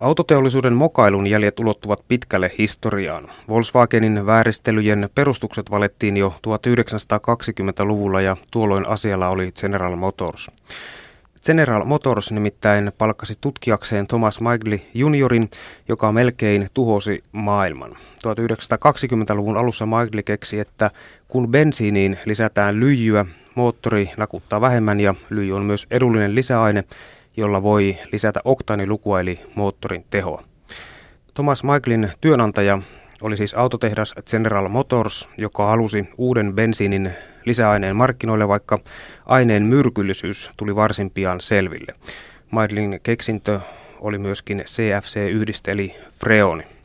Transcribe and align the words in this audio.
Autoteollisuuden 0.00 0.72
mokailun 0.72 1.26
jäljet 1.26 1.60
ulottuvat 1.60 2.00
pitkälle 2.08 2.52
historiaan. 2.58 3.28
Volkswagenin 3.48 4.26
vääristelyjen 4.26 5.08
perustukset 5.14 5.70
valettiin 5.70 6.16
jo 6.16 6.34
1920-luvulla 6.46 8.20
ja 8.20 8.36
tuolloin 8.50 8.86
asialla 8.86 9.28
oli 9.28 9.52
General 9.52 9.96
Motors. 9.96 10.50
General 11.46 11.84
Motors 11.84 12.32
nimittäin 12.32 12.92
palkkasi 12.98 13.34
tutkijakseen 13.40 14.06
Thomas 14.06 14.40
Maigli 14.40 14.82
juniorin, 14.94 15.50
joka 15.88 16.12
melkein 16.12 16.68
tuhosi 16.74 17.24
maailman. 17.32 17.90
1920-luvun 18.26 19.56
alussa 19.56 19.86
Maigli 19.86 20.22
keksi, 20.22 20.58
että 20.58 20.90
kun 21.28 21.48
bensiiniin 21.48 22.18
lisätään 22.24 22.80
lyijyä, 22.80 23.26
moottori 23.54 24.10
nakuttaa 24.16 24.60
vähemmän 24.60 25.00
ja 25.00 25.14
lyijy 25.30 25.56
on 25.56 25.64
myös 25.64 25.86
edullinen 25.90 26.34
lisäaine, 26.34 26.84
jolla 27.36 27.62
voi 27.62 27.96
lisätä 28.12 28.40
oktaanilukua 28.44 29.20
eli 29.20 29.40
moottorin 29.54 30.04
tehoa. 30.10 30.44
Thomas 31.34 31.64
Maiklin 31.64 32.10
työnantaja 32.20 32.78
oli 33.22 33.36
siis 33.36 33.54
autotehdas 33.54 34.14
General 34.30 34.68
Motors, 34.68 35.28
joka 35.38 35.66
halusi 35.66 36.04
uuden 36.18 36.54
bensiinin 36.54 37.10
lisäaineen 37.44 37.96
markkinoille, 37.96 38.48
vaikka 38.48 38.78
aineen 39.26 39.62
myrkyllisyys 39.62 40.50
tuli 40.56 40.76
varsin 40.76 41.10
pian 41.10 41.40
selville. 41.40 41.94
Maiklin 42.50 43.00
keksintö 43.02 43.60
oli 44.00 44.18
myöskin 44.18 44.64
CFC-yhdiste 44.66 45.70
eli 45.70 45.94
freoni. 46.20 46.79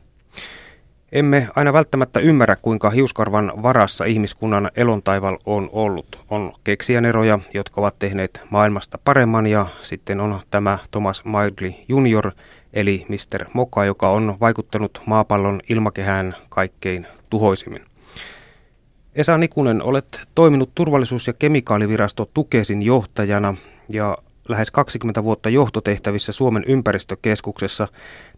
Emme 1.16 1.48
aina 1.56 1.72
välttämättä 1.72 2.20
ymmärrä, 2.20 2.56
kuinka 2.56 2.90
hiuskarvan 2.90 3.52
varassa 3.62 4.04
ihmiskunnan 4.04 4.70
elontaival 4.76 5.36
on 5.46 5.68
ollut. 5.72 6.24
On 6.30 6.52
keksijäneroja, 6.64 7.38
jotka 7.54 7.80
ovat 7.80 7.98
tehneet 7.98 8.40
maailmasta 8.50 8.98
paremman 9.04 9.46
ja 9.46 9.66
sitten 9.82 10.20
on 10.20 10.40
tämä 10.50 10.78
Thomas 10.90 11.24
Maidli 11.24 11.84
Junior, 11.88 12.30
eli 12.72 13.06
Mr. 13.08 13.44
Moka, 13.52 13.84
joka 13.84 14.08
on 14.08 14.36
vaikuttanut 14.40 15.00
maapallon 15.06 15.60
ilmakehään 15.68 16.34
kaikkein 16.48 17.06
tuhoisimmin. 17.30 17.84
Esa 19.14 19.38
Nikunen, 19.38 19.82
olet 19.82 20.20
toiminut 20.34 20.70
turvallisuus- 20.74 21.26
ja 21.26 21.32
kemikaalivirasto 21.32 22.30
Tukesin 22.34 22.82
johtajana 22.82 23.54
ja 23.88 24.18
lähes 24.48 24.70
20 24.70 25.24
vuotta 25.24 25.48
johtotehtävissä 25.48 26.32
Suomen 26.32 26.64
ympäristökeskuksessa. 26.66 27.88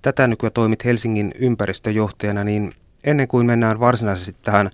Tätä 0.03 0.29
nykyään 0.29 0.53
toimit 0.53 0.85
Helsingin 0.85 1.33
ympäristöjohtajana, 1.39 2.45
niin 2.45 2.73
ennen 3.05 3.29
kuin 3.29 3.47
mennään 3.47 3.81
varsinaisesti 3.81 4.37
tähän 4.43 4.71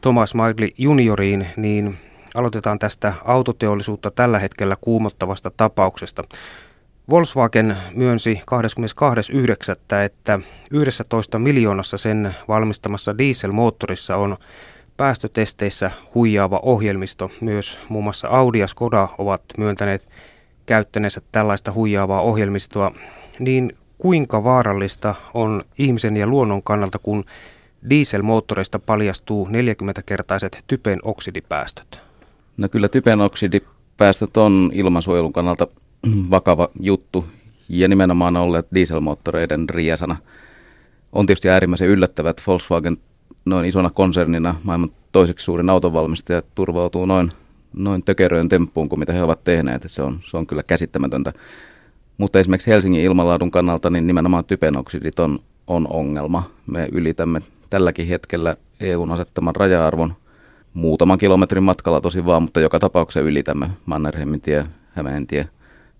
Thomas 0.00 0.34
Maigli 0.34 0.74
junioriin, 0.78 1.46
niin 1.56 1.96
aloitetaan 2.34 2.78
tästä 2.78 3.14
autoteollisuutta 3.24 4.10
tällä 4.10 4.38
hetkellä 4.38 4.76
kuumottavasta 4.80 5.50
tapauksesta. 5.56 6.24
Volkswagen 7.10 7.76
myönsi 7.94 8.42
22.9., 9.94 9.96
että 10.04 10.40
11 10.70 11.38
miljoonassa 11.38 11.98
sen 11.98 12.34
valmistamassa 12.48 13.18
dieselmoottorissa 13.18 14.16
on 14.16 14.36
päästötesteissä 14.96 15.90
huijaava 16.14 16.60
ohjelmisto. 16.62 17.30
Myös 17.40 17.78
muun 17.88 18.04
muassa 18.04 18.28
Audi 18.28 18.58
ja 18.58 18.66
Skoda 18.66 19.08
ovat 19.18 19.42
myöntäneet 19.58 20.08
käyttäneensä 20.68 21.20
tällaista 21.32 21.72
huijaavaa 21.72 22.20
ohjelmistoa, 22.20 22.90
niin 23.38 23.72
kuinka 23.98 24.44
vaarallista 24.44 25.14
on 25.34 25.64
ihmisen 25.78 26.16
ja 26.16 26.26
luonnon 26.26 26.62
kannalta, 26.62 26.98
kun 26.98 27.24
dieselmoottoreista 27.90 28.78
paljastuu 28.78 29.48
40-kertaiset 29.48 30.64
typen 30.66 30.98
oksidipäästöt? 31.02 32.00
No 32.56 32.68
kyllä 32.68 32.88
typen 32.88 33.20
oksidipäästöt 33.20 34.36
on 34.36 34.70
ilmansuojelun 34.74 35.32
kannalta 35.32 35.66
vakava 36.30 36.68
juttu 36.80 37.24
ja 37.68 37.88
nimenomaan 37.88 38.36
olleet 38.36 38.66
dieselmoottoreiden 38.74 39.68
riesana. 39.68 40.16
On 41.12 41.26
tietysti 41.26 41.48
äärimmäisen 41.48 41.88
yllättävät, 41.88 42.30
että 42.30 42.42
Volkswagen 42.46 42.96
noin 43.44 43.66
isona 43.66 43.90
konsernina, 43.90 44.54
maailman 44.62 44.90
toiseksi 45.12 45.44
suurin 45.44 45.70
autonvalmistaja, 45.70 46.42
turvautuu 46.54 47.06
noin 47.06 47.32
noin 47.72 48.02
tökeröön 48.02 48.48
temppuun 48.48 48.88
kuin 48.88 48.98
mitä 48.98 49.12
he 49.12 49.22
ovat 49.22 49.44
tehneet. 49.44 49.82
Se 49.86 50.02
on, 50.02 50.20
se 50.24 50.36
on 50.36 50.46
kyllä 50.46 50.62
käsittämätöntä. 50.62 51.32
Mutta 52.18 52.38
esimerkiksi 52.38 52.70
Helsingin 52.70 53.02
ilmanlaadun 53.02 53.50
kannalta 53.50 53.90
niin 53.90 54.06
nimenomaan 54.06 54.44
typenoksidit 54.44 55.18
on, 55.18 55.38
on 55.66 55.86
ongelma. 55.90 56.50
Me 56.66 56.88
ylitämme 56.92 57.42
tälläkin 57.70 58.06
hetkellä 58.06 58.56
EUn 58.80 59.12
asettaman 59.12 59.56
raja-arvon 59.56 60.14
muutaman 60.74 61.18
kilometrin 61.18 61.62
matkalla 61.62 62.00
tosi 62.00 62.26
vaan, 62.26 62.42
mutta 62.42 62.60
joka 62.60 62.78
tapauksessa 62.78 63.20
ylitämme 63.20 63.70
Mannerheimin 63.86 64.40
tie, 64.40 64.66
Hämeen 64.90 65.26
tie, 65.26 65.48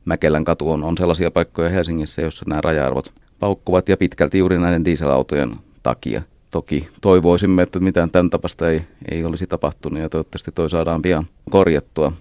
Mäkelän 0.04 0.44
katu 0.44 0.70
on, 0.70 0.84
on 0.84 0.96
sellaisia 0.96 1.30
paikkoja 1.30 1.68
Helsingissä, 1.68 2.22
joissa 2.22 2.44
nämä 2.48 2.60
raja-arvot 2.60 3.12
paukkuvat 3.38 3.88
ja 3.88 3.96
pitkälti 3.96 4.38
juuri 4.38 4.58
näiden 4.58 4.84
dieselautojen 4.84 5.56
takia. 5.82 6.22
Toki 6.50 6.88
toivoisimme, 7.00 7.62
että 7.62 7.78
mitään 7.78 8.10
tämän 8.10 8.30
tapasta 8.30 8.70
ei, 8.70 8.82
ei 9.10 9.24
olisi 9.24 9.46
tapahtunut 9.46 10.02
ja 10.02 10.08
toivottavasti 10.08 10.52
toi 10.52 10.70
saadaan 10.70 11.02
pian 11.02 11.26
korjattua. 11.50 12.12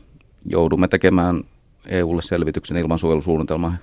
Joudumme 0.46 0.88
tekemään 0.88 1.44
EUlle 1.86 2.22
selvityksen 2.22 2.78
ilmansuojelusuunnitelman 2.78 3.80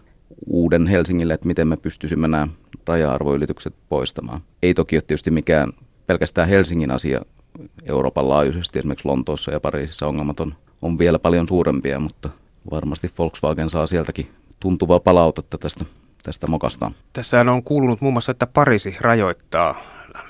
uuden 0.46 0.86
Helsingille, 0.86 1.34
että 1.34 1.46
miten 1.46 1.68
me 1.68 1.76
pystyisimme 1.76 2.28
nämä 2.28 2.48
raja-arvoylitykset 2.86 3.74
poistamaan. 3.88 4.40
Ei 4.62 4.74
toki 4.74 4.96
ole 4.96 5.02
tietysti 5.06 5.30
mikään 5.30 5.72
pelkästään 6.06 6.48
Helsingin 6.48 6.90
asia 6.90 7.20
Euroopan 7.84 8.28
laajuisesti. 8.28 8.78
Esimerkiksi 8.78 9.08
Lontoossa 9.08 9.50
ja 9.50 9.60
Pariisissa 9.60 10.06
ongelmat 10.06 10.40
on, 10.40 10.54
on 10.82 10.98
vielä 10.98 11.18
paljon 11.18 11.48
suurempia, 11.48 12.00
mutta 12.00 12.28
varmasti 12.70 13.12
Volkswagen 13.18 13.70
saa 13.70 13.86
sieltäkin 13.86 14.30
tuntuvaa 14.60 15.00
palautetta 15.00 15.58
tästä, 15.58 15.84
tästä 16.24 16.46
mokastaan. 16.46 16.94
Tässä 17.12 17.40
on 17.40 17.62
kuulunut 17.62 18.00
muun 18.00 18.14
muassa, 18.14 18.32
että 18.32 18.46
Pariisi 18.46 18.96
rajoittaa 19.00 19.80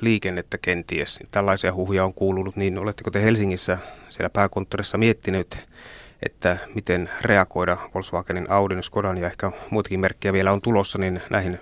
liikennettä 0.01 0.59
kenties. 0.59 1.21
Tällaisia 1.31 1.75
huhuja 1.75 2.05
on 2.05 2.15
kuulunut, 2.15 2.57
niin 2.57 2.79
oletteko 2.79 3.11
te 3.11 3.23
Helsingissä 3.23 3.79
siellä 4.09 4.31
pääkonttorissa 4.31 4.99
miettinyt, 4.99 5.67
että 6.23 6.57
miten 6.75 7.11
reagoida 7.21 7.77
Volkswagenin, 7.95 8.51
Audin, 8.51 8.83
Skodan 8.83 9.19
ja 9.19 9.27
ehkä 9.27 9.53
muitakin 9.71 10.01
merkkejä 10.01 10.33
vielä 10.33 10.53
on 10.53 10.61
tulossa, 10.61 10.99
niin 10.99 11.23
näihin 11.31 11.59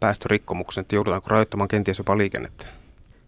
päästörikkomuksiin, 0.00 0.82
että 0.82 0.96
joudutaanko 0.96 1.28
rajoittamaan 1.30 1.68
kenties 1.68 1.98
jopa 1.98 2.18
liikennettä? 2.18 2.66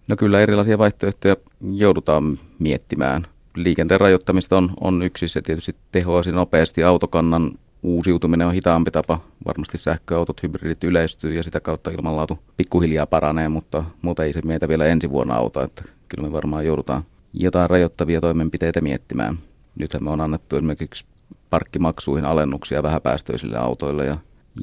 No 0.08 0.16
kyllä 0.16 0.40
erilaisia 0.40 0.78
vaihtoehtoja 0.78 1.36
joudutaan 1.72 2.38
miettimään. 2.58 3.26
Liikenteen 3.56 4.00
rajoittamista 4.00 4.56
on, 4.56 4.70
on 4.80 5.02
yksi, 5.02 5.28
se 5.28 5.42
tietysti 5.42 5.76
tehoaisi 5.92 6.32
nopeasti 6.32 6.84
autokannan 6.84 7.52
uusiutuminen 7.82 8.46
on 8.46 8.54
hitaampi 8.54 8.90
tapa. 8.90 9.20
Varmasti 9.46 9.78
sähköautot, 9.78 10.42
hybridit 10.42 10.84
yleistyy 10.84 11.34
ja 11.34 11.42
sitä 11.42 11.60
kautta 11.60 11.90
ilmanlaatu 11.90 12.38
pikkuhiljaa 12.56 13.06
paranee, 13.06 13.48
mutta 13.48 13.84
muuta 14.02 14.24
ei 14.24 14.32
se 14.32 14.40
meitä 14.44 14.68
vielä 14.68 14.86
ensi 14.86 15.10
vuonna 15.10 15.34
auta. 15.34 15.64
Että 15.64 15.82
kyllä 16.08 16.28
me 16.28 16.32
varmaan 16.32 16.66
joudutaan 16.66 17.04
jotain 17.32 17.70
rajoittavia 17.70 18.20
toimenpiteitä 18.20 18.80
miettimään. 18.80 19.38
Nythän 19.76 20.04
me 20.04 20.10
on 20.10 20.20
annettu 20.20 20.56
esimerkiksi 20.56 21.04
parkkimaksuihin 21.50 22.24
alennuksia 22.24 22.82
vähäpäästöisille 22.82 23.58
autoille 23.58 24.06
ja, 24.06 24.18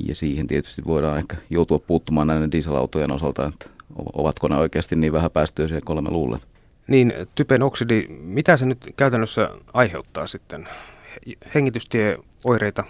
ja 0.08 0.16
siihen 0.16 0.48
tietysti 0.48 0.82
voidaan 0.86 1.18
ehkä 1.18 1.38
joutua 1.50 1.80
puuttumaan 1.80 2.28
näiden 2.28 2.52
dieselautojen 2.52 3.12
osalta, 3.12 3.46
että 3.46 3.70
ovatko 4.14 4.48
ne 4.48 4.56
oikeasti 4.56 4.96
niin 4.96 5.14
vähäpäästöisiä 5.14 5.82
kuin 5.86 5.94
olemme 5.94 6.12
luulleet. 6.12 6.44
Niin, 6.88 7.14
typen 7.36 7.64
oksidi, 7.64 8.08
mitä 8.10 8.58
se 8.58 8.66
nyt 8.66 8.94
käytännössä 8.98 9.50
aiheuttaa 9.74 10.28
sitten? 10.28 10.68
Hengitystieoireita 11.56 12.84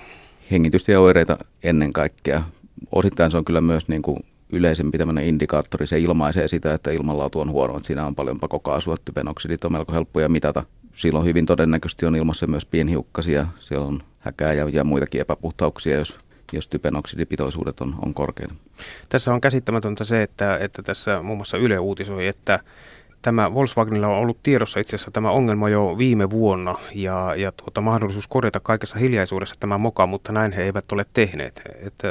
hengitystieoireita 0.52 1.38
ennen 1.64 1.94
kaikkea. 1.94 2.44
Osittain 2.92 3.32
se 3.32 3.38
on 3.38 3.46
kyllä 3.46 3.62
myös 3.62 3.88
niin 3.88 4.02
kuin 4.02 4.18
yleisempi 4.52 4.98
tämmöinen 4.98 5.26
indikaattori. 5.26 5.88
Se 5.88 6.00
ilmaisee 6.00 6.48
sitä, 6.48 6.74
että 6.74 6.92
ilmanlaatu 6.92 7.40
on 7.40 7.52
huono, 7.52 7.78
että 7.78 7.88
siinä 7.88 8.06
on 8.06 8.16
paljon 8.16 8.40
pakokaasua, 8.40 8.96
typenoksidit 9.06 9.66
on 9.66 9.72
melko 9.72 9.94
helppoja 9.94 10.30
mitata. 10.30 10.64
Silloin 10.96 11.26
hyvin 11.26 11.46
todennäköisesti 11.46 12.06
on 12.06 12.16
ilmassa 12.16 12.48
myös 12.48 12.66
pienhiukkasia, 12.66 13.48
siellä 13.60 13.86
on 13.86 14.04
häkää 14.20 14.54
ja, 14.54 14.70
ja 14.70 14.84
muitakin 14.84 15.22
epäpuhtauksia, 15.22 15.98
jos, 15.98 16.18
jos 16.54 16.68
typenoksidipitoisuudet 16.68 17.82
on, 17.82 17.96
on 18.06 18.14
korkeita. 18.14 18.54
Tässä 19.10 19.34
on 19.34 19.42
käsittämätöntä 19.42 20.04
se, 20.04 20.24
että, 20.24 20.58
että 20.58 20.84
tässä 20.84 21.22
muun 21.22 21.38
muassa 21.38 21.58
Yle 21.58 21.80
uutisoi, 21.80 22.28
että 22.28 22.60
Tämä 23.22 23.54
Volkswagenilla 23.54 24.08
on 24.08 24.18
ollut 24.18 24.44
tiedossa 24.44 24.80
itse 24.80 24.96
asiassa 24.96 25.12
tämä 25.12 25.32
ongelma 25.32 25.70
jo 25.70 25.96
viime 25.98 26.30
vuonna 26.30 26.76
ja, 26.96 27.36
ja 27.36 27.52
tuota, 27.52 27.82
mahdollisuus 27.82 28.28
korjata 28.28 28.60
kaikessa 28.60 29.00
hiljaisuudessa 29.00 29.56
tämä 29.60 29.78
moka, 29.78 30.08
mutta 30.08 30.32
näin 30.32 30.52
he 30.52 30.64
eivät 30.64 30.92
ole 30.92 31.06
tehneet. 31.14 31.62
Että 31.80 32.08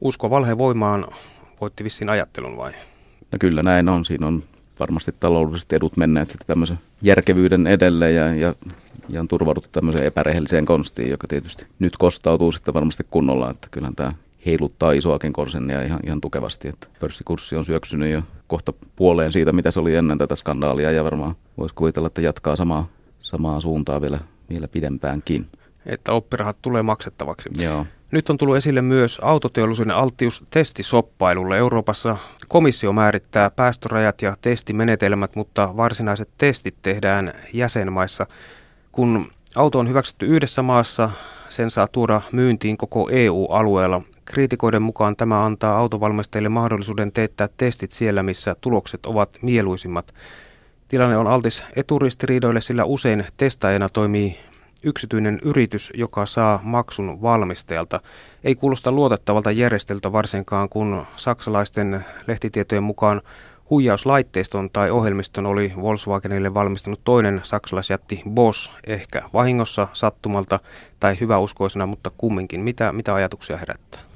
usko 0.00 0.30
valheen 0.30 0.58
voimaan 0.58 1.06
voitti 1.60 1.84
vissiin 1.84 2.08
ajattelun 2.08 2.56
vai? 2.56 2.72
No 3.32 3.38
kyllä 3.40 3.62
näin 3.62 3.88
on. 3.88 4.04
Siinä 4.04 4.26
on 4.26 4.44
varmasti 4.80 5.14
taloudelliset 5.20 5.72
edut 5.72 5.96
menneet 5.96 6.30
sitten 6.30 6.46
tämmöisen 6.46 6.78
järkevyyden 7.02 7.66
edelle 7.66 8.10
ja, 8.10 8.34
ja, 8.34 8.54
ja 9.08 9.20
on 9.20 9.28
turvauduttu 9.28 9.68
tämmöiseen 9.72 10.06
epärehelliseen 10.06 10.66
konstiin, 10.66 11.10
joka 11.10 11.26
tietysti 11.26 11.66
nyt 11.78 11.96
kostautuu 11.96 12.52
sitten 12.52 12.74
varmasti 12.74 13.06
kunnolla, 13.10 13.50
että 13.50 13.68
kyllähän 13.70 13.94
tämä 13.94 14.12
heiluttaa 14.46 14.92
isoakin 14.92 15.32
konsernia 15.32 15.82
ihan, 15.82 16.00
ihan 16.04 16.20
tukevasti. 16.20 16.68
Että 16.68 16.86
pörssikurssi 17.00 17.56
on 17.56 17.64
syöksynyt 17.64 18.12
jo 18.12 18.22
kohta 18.46 18.72
puoleen 18.96 19.32
siitä, 19.32 19.52
mitä 19.52 19.70
se 19.70 19.80
oli 19.80 19.94
ennen 19.94 20.18
tätä 20.18 20.36
skandaalia 20.36 20.90
ja 20.90 21.04
varmaan 21.04 21.34
voisi 21.58 21.74
kuvitella, 21.74 22.06
että 22.06 22.20
jatkaa 22.20 22.56
samaa, 22.56 22.88
samaa 23.20 23.60
suuntaa 23.60 24.00
vielä, 24.00 24.18
vielä 24.50 24.68
pidempäänkin. 24.68 25.46
Että 25.86 26.12
oppirahat 26.12 26.56
tulee 26.62 26.82
maksettavaksi. 26.82 27.48
Joo. 27.58 27.86
Nyt 28.10 28.30
on 28.30 28.38
tullut 28.38 28.56
esille 28.56 28.82
myös 28.82 29.18
autoteollisuuden 29.22 29.94
alttius 29.94 30.44
testisoppailulle. 30.50 31.58
Euroopassa 31.58 32.16
komissio 32.48 32.92
määrittää 32.92 33.50
päästörajat 33.50 34.22
ja 34.22 34.34
testimenetelmät, 34.40 35.36
mutta 35.36 35.76
varsinaiset 35.76 36.28
testit 36.38 36.74
tehdään 36.82 37.32
jäsenmaissa. 37.52 38.26
Kun 38.92 39.30
auto 39.56 39.78
on 39.78 39.88
hyväksytty 39.88 40.26
yhdessä 40.26 40.62
maassa, 40.62 41.10
sen 41.48 41.70
saa 41.70 41.88
tuoda 41.88 42.20
myyntiin 42.32 42.76
koko 42.76 43.08
EU-alueella. 43.12 44.02
Kriitikoiden 44.24 44.82
mukaan 44.82 45.16
tämä 45.16 45.44
antaa 45.44 45.78
autovalmistajille 45.78 46.48
mahdollisuuden 46.48 47.12
teettää 47.12 47.48
testit 47.56 47.92
siellä, 47.92 48.22
missä 48.22 48.54
tulokset 48.60 49.06
ovat 49.06 49.38
mieluisimmat. 49.42 50.14
Tilanne 50.88 51.16
on 51.16 51.26
altis 51.26 51.64
eturistiriidoille, 51.76 52.60
sillä 52.60 52.84
usein 52.84 53.24
testaajana 53.36 53.88
toimii 53.88 54.38
yksityinen 54.82 55.38
yritys, 55.42 55.90
joka 55.94 56.26
saa 56.26 56.60
maksun 56.62 57.22
valmistajalta. 57.22 58.00
Ei 58.44 58.54
kuulosta 58.54 58.92
luotettavalta 58.92 59.50
järjestelyltä 59.50 60.12
varsinkaan, 60.12 60.68
kun 60.68 61.06
saksalaisten 61.16 62.04
lehtitietojen 62.26 62.82
mukaan 62.82 63.22
huijauslaitteiston 63.70 64.70
tai 64.70 64.90
ohjelmiston 64.90 65.46
oli 65.46 65.72
Volkswagenille 65.80 66.54
valmistunut 66.54 67.00
toinen 67.04 67.40
saksalaisjätti 67.42 68.22
Bosch, 68.30 68.72
ehkä 68.86 69.22
vahingossa, 69.32 69.88
sattumalta 69.92 70.60
tai 71.00 71.16
hyväuskoisena, 71.20 71.86
mutta 71.86 72.10
kumminkin. 72.18 72.60
Mitä, 72.60 72.92
mitä 72.92 73.14
ajatuksia 73.14 73.56
herättää? 73.56 74.11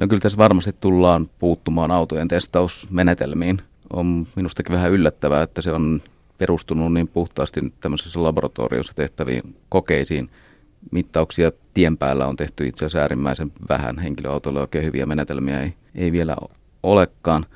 No 0.00 0.08
kyllä 0.08 0.20
tässä 0.20 0.38
varmasti 0.38 0.72
tullaan 0.80 1.30
puuttumaan 1.38 1.90
autojen 1.90 2.28
testausmenetelmiin. 2.28 3.62
On 3.92 4.26
minustakin 4.36 4.72
vähän 4.72 4.92
yllättävää, 4.92 5.42
että 5.42 5.62
se 5.62 5.72
on 5.72 6.02
perustunut 6.38 6.92
niin 6.92 7.08
puhtaasti 7.08 7.60
tämmöisessä 7.80 8.22
laboratoriossa 8.22 8.92
tehtäviin 8.94 9.56
kokeisiin. 9.68 10.30
Mittauksia 10.90 11.52
tien 11.74 11.98
päällä 11.98 12.26
on 12.26 12.36
tehty 12.36 12.66
itse 12.66 12.84
asiassa 12.84 12.98
äärimmäisen 12.98 13.52
vähän. 13.68 13.98
Henkilöautoilla 13.98 14.60
oikein 14.60 14.84
hyviä 14.84 15.06
menetelmiä 15.06 15.60
ei, 15.60 15.74
ei 15.94 16.12
vielä 16.12 16.36
olekaan. 16.82 17.46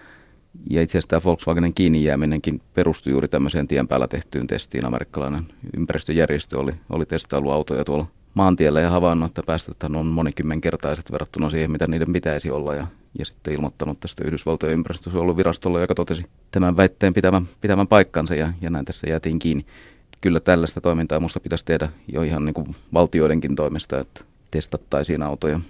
Ja 0.70 0.82
itse 0.82 0.98
asiassa 0.98 1.08
tämä 1.08 1.20
Volkswagenin 1.24 1.74
kiinni 1.74 2.04
jääminenkin 2.04 2.60
perustui 2.74 3.12
juuri 3.12 3.28
tämmöiseen 3.28 3.68
tien 3.68 3.88
päällä 3.88 4.08
tehtyyn 4.08 4.46
testiin. 4.46 4.86
Amerikkalainen 4.86 5.44
ympäristöjärjestö 5.76 6.58
oli, 6.58 6.72
oli 6.90 7.06
testaillut 7.06 7.52
autoja 7.52 7.84
tuolla 7.84 8.06
maantiellä 8.38 8.80
ja 8.80 8.90
havainnut, 8.90 9.30
että 9.30 9.42
päästöt 9.46 9.82
on 9.82 10.06
monikymmenkertaiset 10.06 11.12
verrattuna 11.12 11.50
siihen, 11.50 11.70
mitä 11.70 11.86
niiden 11.86 12.12
pitäisi 12.12 12.50
olla. 12.50 12.74
Ja, 12.74 12.86
ja 13.18 13.24
sitten 13.24 13.54
ilmoittanut 13.54 14.00
tästä 14.00 14.24
Yhdysvaltojen 14.24 14.72
ympäristösuojeluvirastolle, 14.72 15.80
joka 15.80 15.94
totesi 15.94 16.24
tämän 16.50 16.76
väitteen 16.76 17.14
pitävän, 17.14 17.48
pitävän 17.60 17.86
paikkansa 17.86 18.34
ja, 18.34 18.52
ja 18.60 18.70
näin 18.70 18.84
tässä 18.84 19.10
jäätiin 19.10 19.38
kiinni. 19.38 19.66
Kyllä 20.20 20.40
tällaista 20.40 20.80
toimintaa 20.80 21.20
minusta 21.20 21.40
pitäisi 21.40 21.64
tehdä 21.64 21.88
jo 22.12 22.22
ihan 22.22 22.44
niin 22.44 22.54
kuin 22.54 22.76
valtioidenkin 22.94 23.56
toimesta, 23.56 24.00
että 24.00 24.24
testattaisiin 24.50 25.22
autoja 25.22 25.60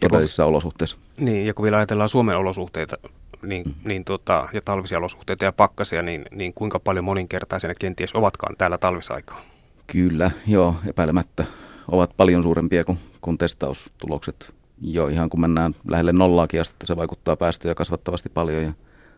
todellisissa 0.00 0.44
olosuhteissa. 0.44 0.96
Niin, 1.20 1.46
ja 1.46 1.54
kun 1.54 1.62
vielä 1.62 1.76
ajatellaan 1.76 2.08
Suomen 2.08 2.36
olosuhteita, 2.36 2.96
niin, 3.42 3.66
mm. 3.66 3.74
niin 3.84 4.04
tota, 4.04 4.48
ja 4.52 4.60
talvisia 4.64 4.98
olosuhteita 4.98 5.44
ja 5.44 5.52
pakkasia, 5.52 6.02
niin, 6.02 6.24
niin 6.30 6.52
kuinka 6.54 6.80
paljon 6.80 7.04
moninkertaisia 7.04 7.68
ne 7.68 7.74
kenties 7.78 8.14
ovatkaan 8.14 8.56
täällä 8.56 8.78
talvisaikaan? 8.78 9.42
Kyllä, 9.86 10.30
joo, 10.46 10.76
epäilemättä 10.86 11.44
ovat 11.90 12.10
paljon 12.16 12.42
suurempia 12.42 12.84
kuin, 12.84 12.98
kuin 13.20 13.38
testaustulokset. 13.38 14.54
Jo 14.80 15.08
ihan 15.08 15.30
kun 15.30 15.40
mennään 15.40 15.74
lähelle 15.88 16.12
nollaakin 16.12 16.60
asti, 16.60 16.86
se 16.86 16.96
vaikuttaa 16.96 17.36
päästöjä 17.36 17.74
kasvattavasti 17.74 18.28
paljon 18.28 18.62
ja 18.62 18.72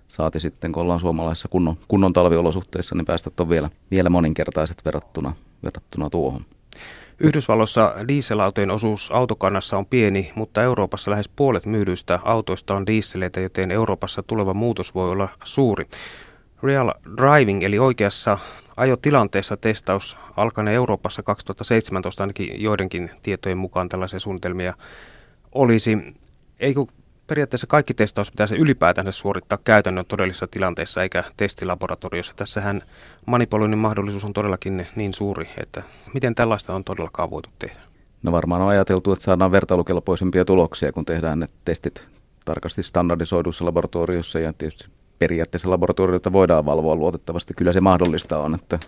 saati 0.09 0.41
sitten, 0.41 0.73
kun 0.73 0.83
ollaan 0.83 1.01
suomalaisissa 1.01 1.49
kunnon, 1.49 1.77
kunnon 1.89 2.13
talviolosuhteissa, 2.13 2.95
niin 2.95 3.07
päästöt 3.07 3.41
on 3.41 3.49
vielä, 3.49 3.71
vielä 3.91 4.11
moninkertaiset 4.11 4.85
verrattuna, 4.85 5.35
verrattuna 5.63 6.11
tuohon. 6.11 6.45
Yhdysvalloissa 7.21 7.95
dieselautojen 8.09 8.71
osuus 8.71 9.11
autokannassa 9.11 9.79
on 9.79 9.87
pieni, 9.87 10.33
mutta 10.35 10.63
Euroopassa 10.63 11.11
lähes 11.11 11.29
puolet 11.29 11.67
myydyistä 11.67 12.19
autoista 12.25 12.75
on 12.75 12.87
dieseleitä, 12.87 13.41
joten 13.41 13.71
Euroopassa 13.71 14.23
tuleva 14.23 14.55
muutos 14.55 14.95
voi 14.95 15.11
olla 15.11 15.29
suuri. 15.45 15.87
Real 16.63 16.93
Driving 17.17 17.63
eli 17.63 17.79
oikeassa 17.79 18.39
ajotilanteessa 18.79 19.57
testaus 19.57 20.17
alkanee 20.37 20.75
Euroopassa 20.75 21.23
2017 21.23 22.23
ainakin 22.23 22.63
joidenkin 22.63 23.11
tietojen 23.23 23.59
mukaan 23.59 23.89
tällaisia 23.89 24.21
suunnitelmia 24.21 24.75
olisi. 25.53 25.99
Eikö 26.61 26.85
periaatteessa 27.27 27.67
kaikki 27.67 27.95
testaus 27.95 28.31
pitäisi 28.31 28.57
ylipäätään 28.57 29.13
suorittaa 29.13 29.59
käytännön 29.65 30.07
todellisessa 30.07 30.47
tilanteessa 30.47 31.03
eikä 31.03 31.25
testilaboratoriossa. 31.37 32.35
Tässähän 32.37 32.83
manipuloinnin 33.27 33.79
mahdollisuus 33.79 34.25
on 34.25 34.33
todellakin 34.33 34.87
niin 34.97 35.15
suuri, 35.15 35.49
että 35.61 35.83
miten 36.15 36.35
tällaista 36.35 36.75
on 36.75 36.85
todellakaan 36.85 37.31
voitu 37.31 37.49
tehdä? 37.59 37.81
No 38.23 38.33
varmaan 38.33 38.63
on 38.63 38.69
ajateltu, 38.69 39.13
että 39.13 39.25
saadaan 39.25 39.53
vertailukelpoisempia 39.53 40.45
tuloksia, 40.45 40.93
kun 40.93 41.05
tehdään 41.05 41.39
ne 41.39 41.49
testit 41.65 42.09
tarkasti 42.45 42.83
standardisoidussa 42.83 43.65
laboratoriossa 43.65 44.39
ja 44.39 44.53
tietysti 44.53 44.98
periaatteessa 45.19 45.71
laboratorioita 45.71 46.33
voidaan 46.33 46.65
valvoa 46.65 46.97
luotettavasti. 46.97 47.55
Kyllä 47.55 47.73
se 47.73 47.81
mahdollista 47.81 48.39
on, 48.39 48.55
että 48.55 48.79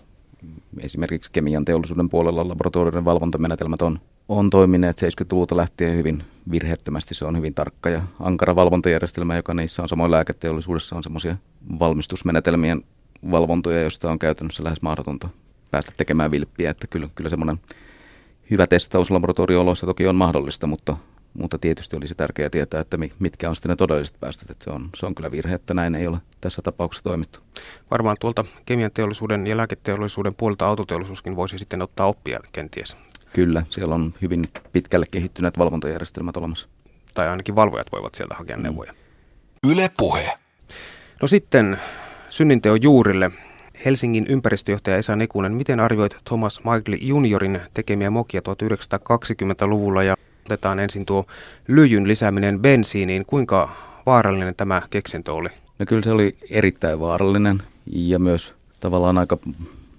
esimerkiksi 0.80 1.30
kemian 1.32 1.64
teollisuuden 1.64 2.08
puolella 2.08 2.48
laboratorioiden 2.48 3.04
valvontamenetelmät 3.04 3.82
on, 3.82 4.00
on 4.28 4.50
toimineet 4.50 5.02
70-luvulta 5.02 5.56
lähtien 5.56 5.96
hyvin 5.96 6.22
virheettömästi. 6.50 7.14
Se 7.14 7.24
on 7.24 7.36
hyvin 7.36 7.54
tarkka 7.54 7.90
ja 7.90 8.02
ankara 8.20 8.56
valvontajärjestelmä, 8.56 9.36
joka 9.36 9.54
niissä 9.54 9.82
on 9.82 9.88
samoin 9.88 10.10
lääketeollisuudessa 10.10 10.96
on 10.96 11.02
semmoisia 11.02 11.36
valmistusmenetelmien 11.78 12.82
valvontoja, 13.30 13.80
joista 13.82 14.10
on 14.10 14.18
käytännössä 14.18 14.64
lähes 14.64 14.82
mahdotonta 14.82 15.28
päästä 15.70 15.92
tekemään 15.96 16.30
vilppiä. 16.30 16.70
Että 16.70 16.86
kyllä, 16.86 17.08
kyllä 17.14 17.30
semmoinen 17.30 17.60
hyvä 18.50 18.66
testaus 18.66 19.10
laboratorio-oloissa 19.10 19.86
toki 19.86 20.06
on 20.06 20.16
mahdollista, 20.16 20.66
mutta 20.66 20.96
mutta 21.34 21.58
tietysti 21.58 21.96
olisi 21.96 22.14
tärkeää 22.14 22.50
tietää, 22.50 22.80
että 22.80 22.98
mitkä 23.18 23.48
on 23.50 23.56
sitten 23.56 23.70
ne 23.70 23.76
todelliset 23.76 24.20
päästöt. 24.20 24.50
Että 24.50 24.64
se, 24.64 24.70
on, 24.70 24.90
se 24.96 25.06
on 25.06 25.14
kyllä 25.14 25.30
virhe, 25.30 25.54
että 25.54 25.74
näin 25.74 25.94
ei 25.94 26.06
ole 26.06 26.18
tässä 26.40 26.62
tapauksessa 26.62 27.04
toimittu. 27.04 27.40
Varmaan 27.90 28.16
tuolta 28.20 28.44
kemian 28.66 28.90
teollisuuden 28.94 29.46
ja 29.46 29.56
lääketeollisuuden 29.56 30.34
puolelta 30.34 30.66
autoteollisuuskin 30.66 31.36
voisi 31.36 31.58
sitten 31.58 31.82
ottaa 31.82 32.06
oppia 32.06 32.40
kenties. 32.52 32.96
Kyllä, 33.34 33.62
siellä 33.70 33.94
on 33.94 34.14
hyvin 34.22 34.44
pitkälle 34.72 35.06
kehittyneet 35.10 35.58
valvontajärjestelmät 35.58 36.36
olemassa. 36.36 36.68
Tai 37.14 37.28
ainakin 37.28 37.56
valvojat 37.56 37.92
voivat 37.92 38.14
sieltä 38.14 38.34
hakea 38.34 38.56
mm. 38.56 38.62
neuvoja. 38.62 38.94
Yle 39.66 39.90
Puhe. 39.96 40.38
No 41.22 41.28
sitten 41.28 41.78
synninteon 42.28 42.82
juurille. 42.82 43.30
Helsingin 43.84 44.26
ympäristöjohtaja 44.28 44.96
Esa 44.96 45.16
Nekunen, 45.16 45.52
miten 45.52 45.80
arvioit 45.80 46.16
Thomas 46.24 46.60
Michael 46.64 46.98
juniorin 47.00 47.60
tekemiä 47.74 48.10
mokia 48.10 48.40
1920-luvulla 48.40 50.02
ja 50.02 50.16
otetaan 50.54 50.80
ensin 50.80 51.06
tuo 51.06 51.24
lyijyn 51.68 52.08
lisääminen 52.08 52.60
bensiiniin. 52.60 53.24
Kuinka 53.26 53.68
vaarallinen 54.06 54.54
tämä 54.54 54.82
keksintö 54.90 55.32
oli? 55.32 55.48
No 55.78 55.86
kyllä 55.86 56.02
se 56.02 56.10
oli 56.10 56.36
erittäin 56.50 57.00
vaarallinen 57.00 57.62
ja 57.86 58.18
myös 58.18 58.54
tavallaan 58.80 59.18
aika 59.18 59.38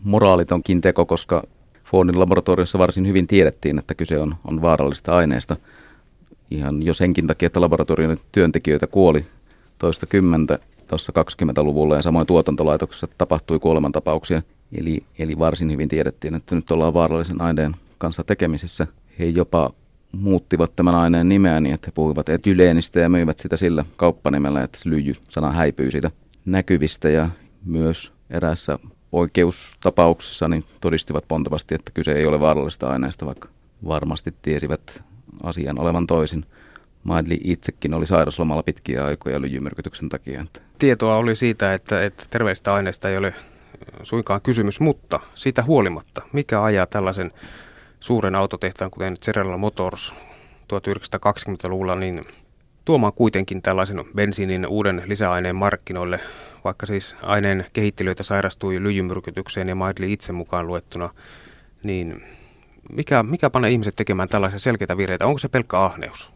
moraalitonkin 0.03 0.81
teko, 0.81 1.05
koska 1.05 1.43
Fordin 1.83 2.19
laboratoriossa 2.19 2.79
varsin 2.79 3.07
hyvin 3.07 3.27
tiedettiin, 3.27 3.79
että 3.79 3.95
kyse 3.95 4.19
on, 4.19 4.35
on 4.45 4.61
vaarallista 4.61 5.15
aineesta. 5.15 5.57
Ihan 6.51 6.83
jo 6.83 6.93
senkin 6.93 7.27
takia, 7.27 7.47
että 7.47 7.61
laboratorion 7.61 8.17
työntekijöitä 8.31 8.87
kuoli 8.87 9.25
toista 9.79 10.05
kymmentä 10.05 10.59
tuossa 10.87 11.13
20-luvulla 11.19 11.95
ja 11.95 12.01
samoin 12.01 12.27
tuotantolaitoksessa 12.27 13.07
tapahtui 13.17 13.59
kuolemantapauksia. 13.59 14.41
Eli, 14.77 15.03
eli 15.19 15.39
varsin 15.39 15.71
hyvin 15.71 15.89
tiedettiin, 15.89 16.35
että 16.35 16.55
nyt 16.55 16.71
ollaan 16.71 16.93
vaarallisen 16.93 17.41
aineen 17.41 17.75
kanssa 17.97 18.23
tekemisissä. 18.23 18.87
He 19.19 19.25
jopa 19.25 19.71
muuttivat 20.11 20.75
tämän 20.75 20.95
aineen 20.95 21.29
nimeä 21.29 21.59
niin, 21.59 21.75
että 21.75 21.87
he 21.87 21.91
puhuivat 21.91 22.29
etyleenistä 22.29 22.99
ja 22.99 23.09
myivät 23.09 23.39
sitä 23.39 23.57
sillä 23.57 23.85
kauppanimellä, 23.95 24.63
että 24.63 24.79
lyijy-sana 24.85 25.51
häipyy 25.51 25.91
siitä 25.91 26.11
näkyvistä 26.45 27.09
ja 27.09 27.29
myös 27.65 28.13
erässä 28.29 28.79
oikeustapauksessa 29.11 30.47
niin 30.47 30.63
todistivat 30.81 31.27
pontavasti, 31.27 31.75
että 31.75 31.91
kyse 31.93 32.11
ei 32.11 32.25
ole 32.25 32.39
vaarallista 32.39 32.89
aineesta, 32.89 33.25
vaikka 33.25 33.49
varmasti 33.87 34.33
tiesivät 34.41 35.03
asian 35.43 35.79
olevan 35.79 36.07
toisin. 36.07 36.45
Maidli 37.03 37.39
itsekin 37.43 37.93
oli 37.93 38.07
sairaslomalla 38.07 38.63
pitkiä 38.63 39.05
aikoja 39.05 39.41
lyijymyrkytyksen 39.41 40.09
takia. 40.09 40.45
Tietoa 40.79 41.15
oli 41.15 41.35
siitä, 41.35 41.73
että, 41.73 42.03
että 42.03 42.23
terveistä 42.29 42.73
aineista 42.73 43.09
ei 43.09 43.17
ole 43.17 43.33
suinkaan 44.03 44.41
kysymys, 44.41 44.79
mutta 44.79 45.19
siitä 45.35 45.63
huolimatta, 45.63 46.21
mikä 46.33 46.63
ajaa 46.63 46.85
tällaisen 46.85 47.31
suuren 48.01 48.35
autotehtaan, 48.35 48.91
kuten 48.91 49.15
General 49.25 49.57
Motors 49.57 50.13
1920-luvulla, 50.73 51.95
niin 51.95 52.21
tuomaan 52.85 53.13
kuitenkin 53.13 53.61
tällaisen 53.61 54.05
bensiinin 54.15 54.67
uuden 54.67 55.03
lisäaineen 55.05 55.55
markkinoille, 55.55 56.19
vaikka 56.63 56.85
siis 56.85 57.15
aineen 57.23 57.65
kehittelyitä 57.73 58.23
sairastui 58.23 58.83
lyijymyrkytykseen 58.83 59.69
ja 59.69 59.75
Maidli 59.75 60.13
itse 60.13 60.31
mukaan 60.31 60.67
luettuna, 60.67 61.09
niin 61.83 62.23
mikä, 62.91 63.23
mikä 63.23 63.49
panee 63.49 63.71
ihmiset 63.71 63.95
tekemään 63.95 64.29
tällaisia 64.29 64.59
selkeitä 64.59 64.97
virheitä? 64.97 65.25
Onko 65.25 65.37
se 65.37 65.47
pelkkä 65.47 65.79
ahneus? 65.79 66.31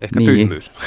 Ehkä 0.00 0.20
niin. 0.20 0.30
tyhmyys? 0.30 0.72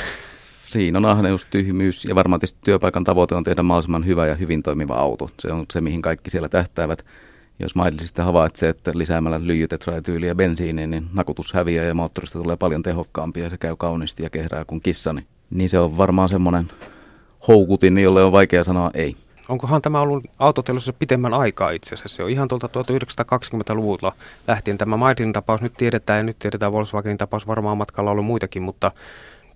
Siinä 0.66 0.98
on 0.98 1.06
ahneus, 1.06 1.46
tyhmyys 1.46 2.06
ja 2.06 2.16
varmaan 2.16 2.40
tietysti 2.40 2.60
työpaikan 2.66 3.04
tavoite 3.04 3.36
on 3.36 3.44
tehdä 3.44 3.64
mahdollisimman 3.64 4.06
hyvä 4.06 4.28
ja 4.28 4.36
hyvin 4.36 4.64
toimiva 4.64 4.96
auto. 4.96 5.30
Se 5.40 5.52
on 5.52 5.66
se, 5.74 5.82
mihin 5.82 6.02
kaikki 6.02 6.30
siellä 6.30 6.50
tähtäävät. 6.50 7.06
Jos 7.60 7.74
sitten 8.02 8.26
havaitsee, 8.26 8.70
että 8.70 8.92
lisäämällä 8.96 9.40
lyijytetraetyyliä 9.48 10.36
bensiiniin, 10.36 10.92
niin 10.92 11.08
nakutus 11.14 11.54
häviää 11.54 11.86
ja 11.86 11.94
moottorista 11.94 12.40
tulee 12.40 12.56
paljon 12.56 12.84
tehokkaampi 12.84 13.40
ja 13.40 13.50
se 13.50 13.58
käy 13.58 13.76
kauniisti 13.76 14.24
ja 14.24 14.30
kehrää 14.30 14.66
kuin 14.66 14.82
kissa, 14.82 15.14
niin, 15.14 15.28
niin 15.50 15.70
se 15.70 15.80
on 15.80 15.98
varmaan 15.98 16.30
semmoinen 16.30 16.72
houkutin, 17.48 17.98
jolle 17.98 18.24
on 18.24 18.32
vaikea 18.32 18.64
sanoa 18.64 18.92
ei. 18.94 19.16
Onkohan 19.50 19.82
tämä 19.82 20.02
ollut 20.02 20.24
autoteollisuudessa 20.40 21.00
pitemmän 21.00 21.34
aikaa 21.34 21.70
itse 21.70 21.96
asiassa? 21.96 22.16
Se 22.16 22.24
on 22.24 22.30
ihan 22.30 22.48
tuolta 22.48 22.68
1920-luvulta 22.68 24.12
lähtien. 24.48 24.78
Tämä 24.78 24.98
Maidin 24.98 25.34
tapaus 25.34 25.62
nyt 25.62 25.74
tiedetään 25.78 26.18
ja 26.18 26.24
nyt 26.24 26.40
tiedetään 26.40 26.72
Volkswagenin 26.72 27.18
tapaus. 27.18 27.48
Varmaan 27.48 27.78
matkalla 27.78 28.12
ollut 28.12 28.26
muitakin, 28.26 28.64
mutta 28.64 28.92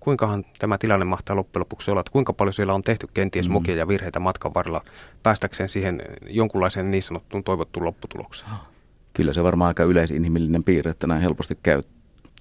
kuinkahan 0.00 0.44
tämä 0.58 0.78
tilanne 0.78 1.04
mahtaa 1.04 1.36
loppujen 1.36 1.60
lopuksi 1.60 1.90
olla? 1.90 2.00
Että 2.00 2.12
kuinka 2.12 2.32
paljon 2.32 2.52
siellä 2.52 2.74
on 2.74 2.82
tehty 2.82 3.08
kenties 3.14 3.48
mm. 3.48 3.52
mokia 3.52 3.74
ja 3.74 3.88
virheitä 3.88 4.20
matkan 4.20 4.54
varrella 4.54 4.80
päästäkseen 5.22 5.68
siihen 5.68 6.02
jonkunlaiseen 6.26 6.90
niin 6.90 7.02
sanottuun 7.02 7.44
toivottuun 7.44 7.86
lopputulokseen? 7.86 8.50
Kyllä 9.12 9.32
se 9.32 9.42
varmaan 9.42 9.68
aika 9.68 9.84
yleisinhimillinen 9.84 10.64
piirre, 10.64 10.90
että 10.90 11.06
näin 11.06 11.22
helposti 11.22 11.58
käy 11.62 11.82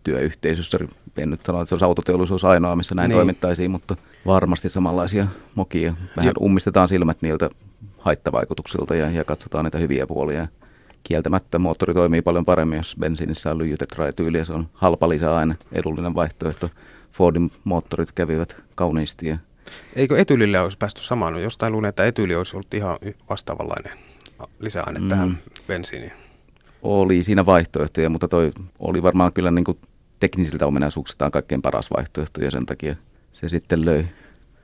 työyhteisössä. 0.04 0.80
En 1.18 1.30
nyt 1.30 1.42
sano, 1.46 1.62
että 1.62 1.70
se 1.70 1.76
olisi 1.76 1.86
autoteollisuus 1.86 2.46
ainoa, 2.46 2.76
missä 2.76 2.96
näin 2.96 3.10
niin. 3.10 3.18
toimittaisiin, 3.18 3.72
mutta 3.72 3.96
varmasti 4.26 4.70
samanlaisia 4.70 5.28
mokia. 5.56 5.96
Vähän 6.18 6.28
ja. 6.28 6.46
ummistetaan 6.46 6.88
silmät 6.88 7.22
niiltä 7.22 7.50
haittavaikutuksilta 7.98 8.96
ja, 8.96 9.10
ja 9.10 9.26
katsotaan 9.26 9.66
niitä 9.66 9.78
hyviä 9.78 10.08
puolia. 10.08 10.48
Kieltämättä 11.04 11.60
moottori 11.60 11.94
toimii 11.94 12.22
paljon 12.22 12.46
paremmin, 12.46 12.78
jos 12.78 12.96
bensiinissä 13.00 13.52
on 13.52 13.58
lyijytetraetyyli 13.58 14.38
ja 14.38 14.46
se 14.46 14.54
on 14.54 14.70
halpa 14.74 15.10
lisäaine, 15.10 15.56
edullinen 15.72 16.16
vaihtoehto. 16.16 16.70
Fordin 17.12 17.52
moottorit 17.64 18.12
kävivät 18.12 18.56
kauniisti. 18.76 19.28
Ja 19.28 19.38
Eikö 19.96 20.18
etylille 20.18 20.60
olisi 20.60 20.78
päästy 20.78 21.02
samaan? 21.02 21.42
Jostain 21.42 21.74
luulen, 21.74 21.90
että 21.90 22.06
etyli 22.06 22.36
olisi 22.36 22.56
ollut 22.56 22.74
ihan 22.74 22.98
vastaavanlainen 23.30 23.98
lisäaine 24.60 25.00
mm. 25.00 25.08
tähän 25.08 25.38
bensiiniin. 25.68 26.14
Oli 26.82 27.24
siinä 27.24 27.46
vaihtoehtoja, 27.46 28.10
mutta 28.10 28.28
toi 28.28 28.52
oli 28.80 29.04
varmaan 29.04 29.34
kyllä 29.34 29.52
niin 29.52 29.66
kuin 29.66 29.78
teknisiltä 30.20 30.66
ominaisuuksiltaan 30.66 31.32
kaikkein 31.32 31.62
paras 31.62 31.92
vaihtoehto 31.98 32.42
ja 32.42 32.52
sen 32.52 32.66
takia 32.66 32.96
se 33.34 33.50
sitten 33.50 33.86
löi 33.86 34.06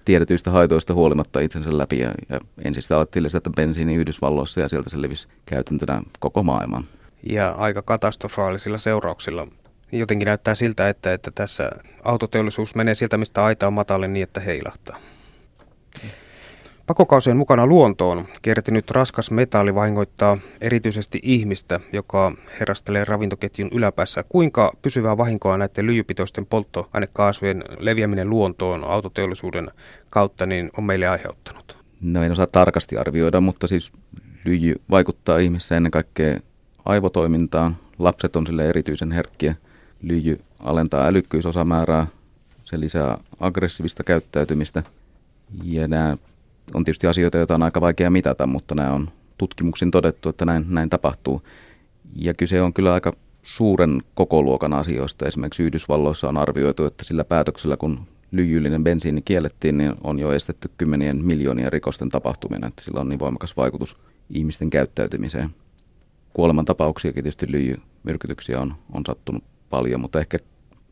tiedetyistä 0.05 0.51
haitoista 0.51 0.93
huolimatta 0.93 1.39
itsensä 1.39 1.77
läpi 1.77 1.99
ja, 1.99 2.13
ja 2.29 2.39
ensin 2.65 2.83
sitä 2.83 2.97
alettiin 2.97 3.23
lisätä 3.23 3.49
bensiini 3.49 3.95
Yhdysvalloissa 3.95 4.61
ja 4.61 4.69
sieltä 4.69 4.89
se 4.89 5.01
levisi 5.01 5.27
käytäntönä 5.45 6.01
koko 6.19 6.43
maailman. 6.43 6.85
Ja 7.29 7.51
aika 7.51 7.81
katastrofaalisilla 7.81 8.77
seurauksilla. 8.77 9.47
Jotenkin 9.91 10.25
näyttää 10.25 10.55
siltä, 10.55 10.89
että, 10.89 11.13
että 11.13 11.31
tässä 11.31 11.69
autoteollisuus 12.03 12.75
menee 12.75 12.95
sieltä, 12.95 13.17
mistä 13.17 13.45
aita 13.45 13.67
on 13.67 13.73
matalin 13.73 14.13
niin, 14.13 14.23
että 14.23 14.39
heilahtaa. 14.39 14.99
Pakokausien 16.87 17.37
mukana 17.37 17.67
luontoon 17.67 18.25
kertynyt 18.41 18.91
raskas 18.91 19.31
metalli 19.31 19.75
vahingoittaa 19.75 20.37
erityisesti 20.61 21.19
ihmistä, 21.23 21.79
joka 21.93 22.31
herrastelee 22.59 23.05
ravintoketjun 23.05 23.69
yläpäässä. 23.73 24.23
Kuinka 24.29 24.71
pysyvää 24.81 25.17
vahinkoa 25.17 25.57
näiden 25.57 25.85
lyijypitoisten 25.85 26.45
polttoainekaasujen 26.45 27.63
leviäminen 27.79 28.29
luontoon 28.29 28.83
autoteollisuuden 28.83 29.67
kautta 30.09 30.45
niin 30.45 30.71
on 30.77 30.83
meille 30.83 31.07
aiheuttanut? 31.07 31.77
No 32.01 32.23
en 32.23 32.31
osaa 32.31 32.47
tarkasti 32.47 32.97
arvioida, 32.97 33.41
mutta 33.41 33.67
siis 33.67 33.91
lyijy 34.45 34.75
vaikuttaa 34.89 35.37
ihmisessä 35.37 35.77
ennen 35.77 35.91
kaikkea 35.91 36.39
aivotoimintaan. 36.85 37.77
Lapset 37.99 38.35
on 38.35 38.47
sille 38.47 38.69
erityisen 38.69 39.11
herkkiä. 39.11 39.55
Lyijy 40.05 40.41
alentaa 40.59 41.07
älykkyysosamäärää, 41.07 42.07
se 42.63 42.79
lisää 42.79 43.17
aggressiivista 43.39 44.03
käyttäytymistä. 44.03 44.83
Ja 45.63 45.87
nämä 45.87 46.17
on 46.73 46.85
tietysti 46.85 47.07
asioita, 47.07 47.37
joita 47.37 47.55
on 47.55 47.63
aika 47.63 47.81
vaikea 47.81 48.09
mitata, 48.09 48.47
mutta 48.47 48.75
nämä 48.75 48.93
on 48.93 49.09
tutkimuksin 49.37 49.91
todettu, 49.91 50.29
että 50.29 50.45
näin, 50.45 50.65
näin 50.69 50.89
tapahtuu. 50.89 51.41
Ja 52.15 52.33
kyse 52.33 52.61
on 52.61 52.73
kyllä 52.73 52.93
aika 52.93 53.13
suuren 53.43 54.03
kokoluokan 54.15 54.73
asioista. 54.73 55.25
Esimerkiksi 55.25 55.63
Yhdysvalloissa 55.63 56.29
on 56.29 56.37
arvioitu, 56.37 56.85
että 56.85 57.03
sillä 57.03 57.23
päätöksellä, 57.23 57.77
kun 57.77 57.99
lyijyllinen 58.31 58.83
bensiini 58.83 59.21
kiellettiin, 59.21 59.77
niin 59.77 59.93
on 60.03 60.19
jo 60.19 60.31
estetty 60.31 60.69
kymmenien 60.77 61.25
miljoonien 61.25 61.73
rikosten 61.73 62.09
tapahtuminen, 62.09 62.67
että 62.67 62.81
sillä 62.83 62.99
on 62.99 63.09
niin 63.09 63.19
voimakas 63.19 63.57
vaikutus 63.57 63.97
ihmisten 64.29 64.69
käyttäytymiseen. 64.69 65.49
Kuoleman 66.33 66.65
tapauksia 66.65 67.13
tietysti 67.13 67.51
lyijymyrkytyksiä 67.51 68.61
on, 68.61 68.73
on 68.93 69.03
sattunut 69.07 69.43
paljon, 69.75 70.01
mutta 70.01 70.19
ehkä 70.19 70.37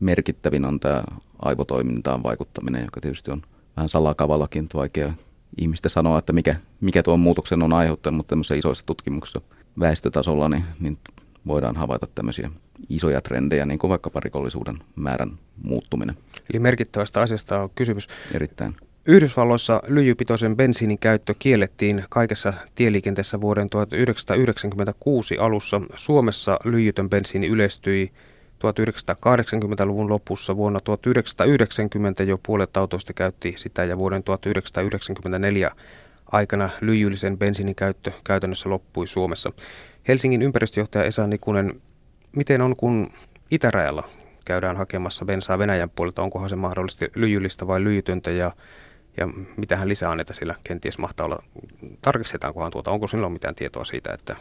merkittävin 0.00 0.64
on 0.64 0.80
tämä 0.80 1.04
aivotoimintaan 1.42 2.22
vaikuttaminen, 2.22 2.84
joka 2.84 3.00
tietysti 3.00 3.30
on 3.30 3.42
vähän 3.76 3.88
salakavallakin 3.88 4.66
vaikea 4.74 5.12
ihmistä 5.58 5.88
sanoa, 5.88 6.18
että 6.18 6.32
mikä, 6.32 6.56
mikä 6.80 7.02
tuon 7.02 7.20
muutoksen 7.20 7.62
on 7.62 7.72
aiheuttanut, 7.72 8.16
mutta 8.16 8.28
tämmöisissä 8.28 8.54
isoissa 8.54 8.86
tutkimuksissa 8.86 9.40
väestötasolla 9.80 10.48
niin, 10.48 10.64
niin 10.80 10.98
voidaan 11.46 11.76
havaita 11.76 12.06
tämmöisiä 12.14 12.50
isoja 12.88 13.20
trendejä, 13.20 13.66
niin 13.66 13.78
kuin 13.78 13.88
vaikkapa 13.88 14.20
rikollisuuden 14.20 14.78
määrän 14.96 15.38
muuttuminen. 15.62 16.16
Eli 16.52 16.60
merkittävästä 16.60 17.20
asiasta 17.20 17.60
on 17.60 17.70
kysymys. 17.74 18.08
Erittäin. 18.34 18.76
Yhdysvalloissa 19.06 19.80
lyijypitoisen 19.88 20.56
bensiinin 20.56 20.98
käyttö 20.98 21.34
kiellettiin 21.38 22.04
kaikessa 22.08 22.52
tieliikenteessä 22.74 23.40
vuoden 23.40 23.70
1996 23.70 25.38
alussa. 25.38 25.80
Suomessa 25.96 26.56
lyijytön 26.64 27.10
bensiini 27.10 27.46
yleistyi 27.46 28.12
1980-luvun 28.54 30.10
lopussa. 30.10 30.56
Vuonna 30.56 30.80
1990 30.80 32.22
jo 32.22 32.38
puolet 32.46 32.76
autoista 32.76 33.12
käytti 33.12 33.54
sitä 33.56 33.84
ja 33.84 33.98
vuoden 33.98 34.24
1994 34.24 35.70
aikana 36.32 36.70
lyijyllisen 36.80 37.38
bensiinin 37.38 37.74
käyttö 37.74 38.12
käytännössä 38.24 38.70
loppui 38.70 39.06
Suomessa. 39.06 39.52
Helsingin 40.08 40.42
ympäristöjohtaja 40.42 41.04
Esa 41.04 41.26
Nikunen, 41.26 41.80
miten 42.36 42.60
on 42.60 42.76
kun 42.76 43.10
itärajalla 43.50 44.08
käydään 44.44 44.76
hakemassa 44.76 45.24
bensaa 45.24 45.58
Venäjän 45.58 45.90
puolelta, 45.90 46.22
onkohan 46.22 46.50
se 46.50 46.56
mahdollisesti 46.56 47.08
lyijyllistä 47.14 47.66
vai 47.66 47.84
lyijytöntä? 47.84 48.30
Ja, 48.30 48.52
ja 49.16 49.28
mitähän 49.56 49.88
lisäaineita 49.88 50.34
sillä? 50.34 50.54
Kenties 50.64 50.98
mahtaa 50.98 51.26
olla, 51.26 51.42
tarkistetaankohan 52.02 52.72
tuota, 52.72 52.90
onko 52.90 53.08
silloin 53.08 53.32
mitään 53.32 53.54
tietoa 53.54 53.84
siitä, 53.84 54.12
että 54.12 54.36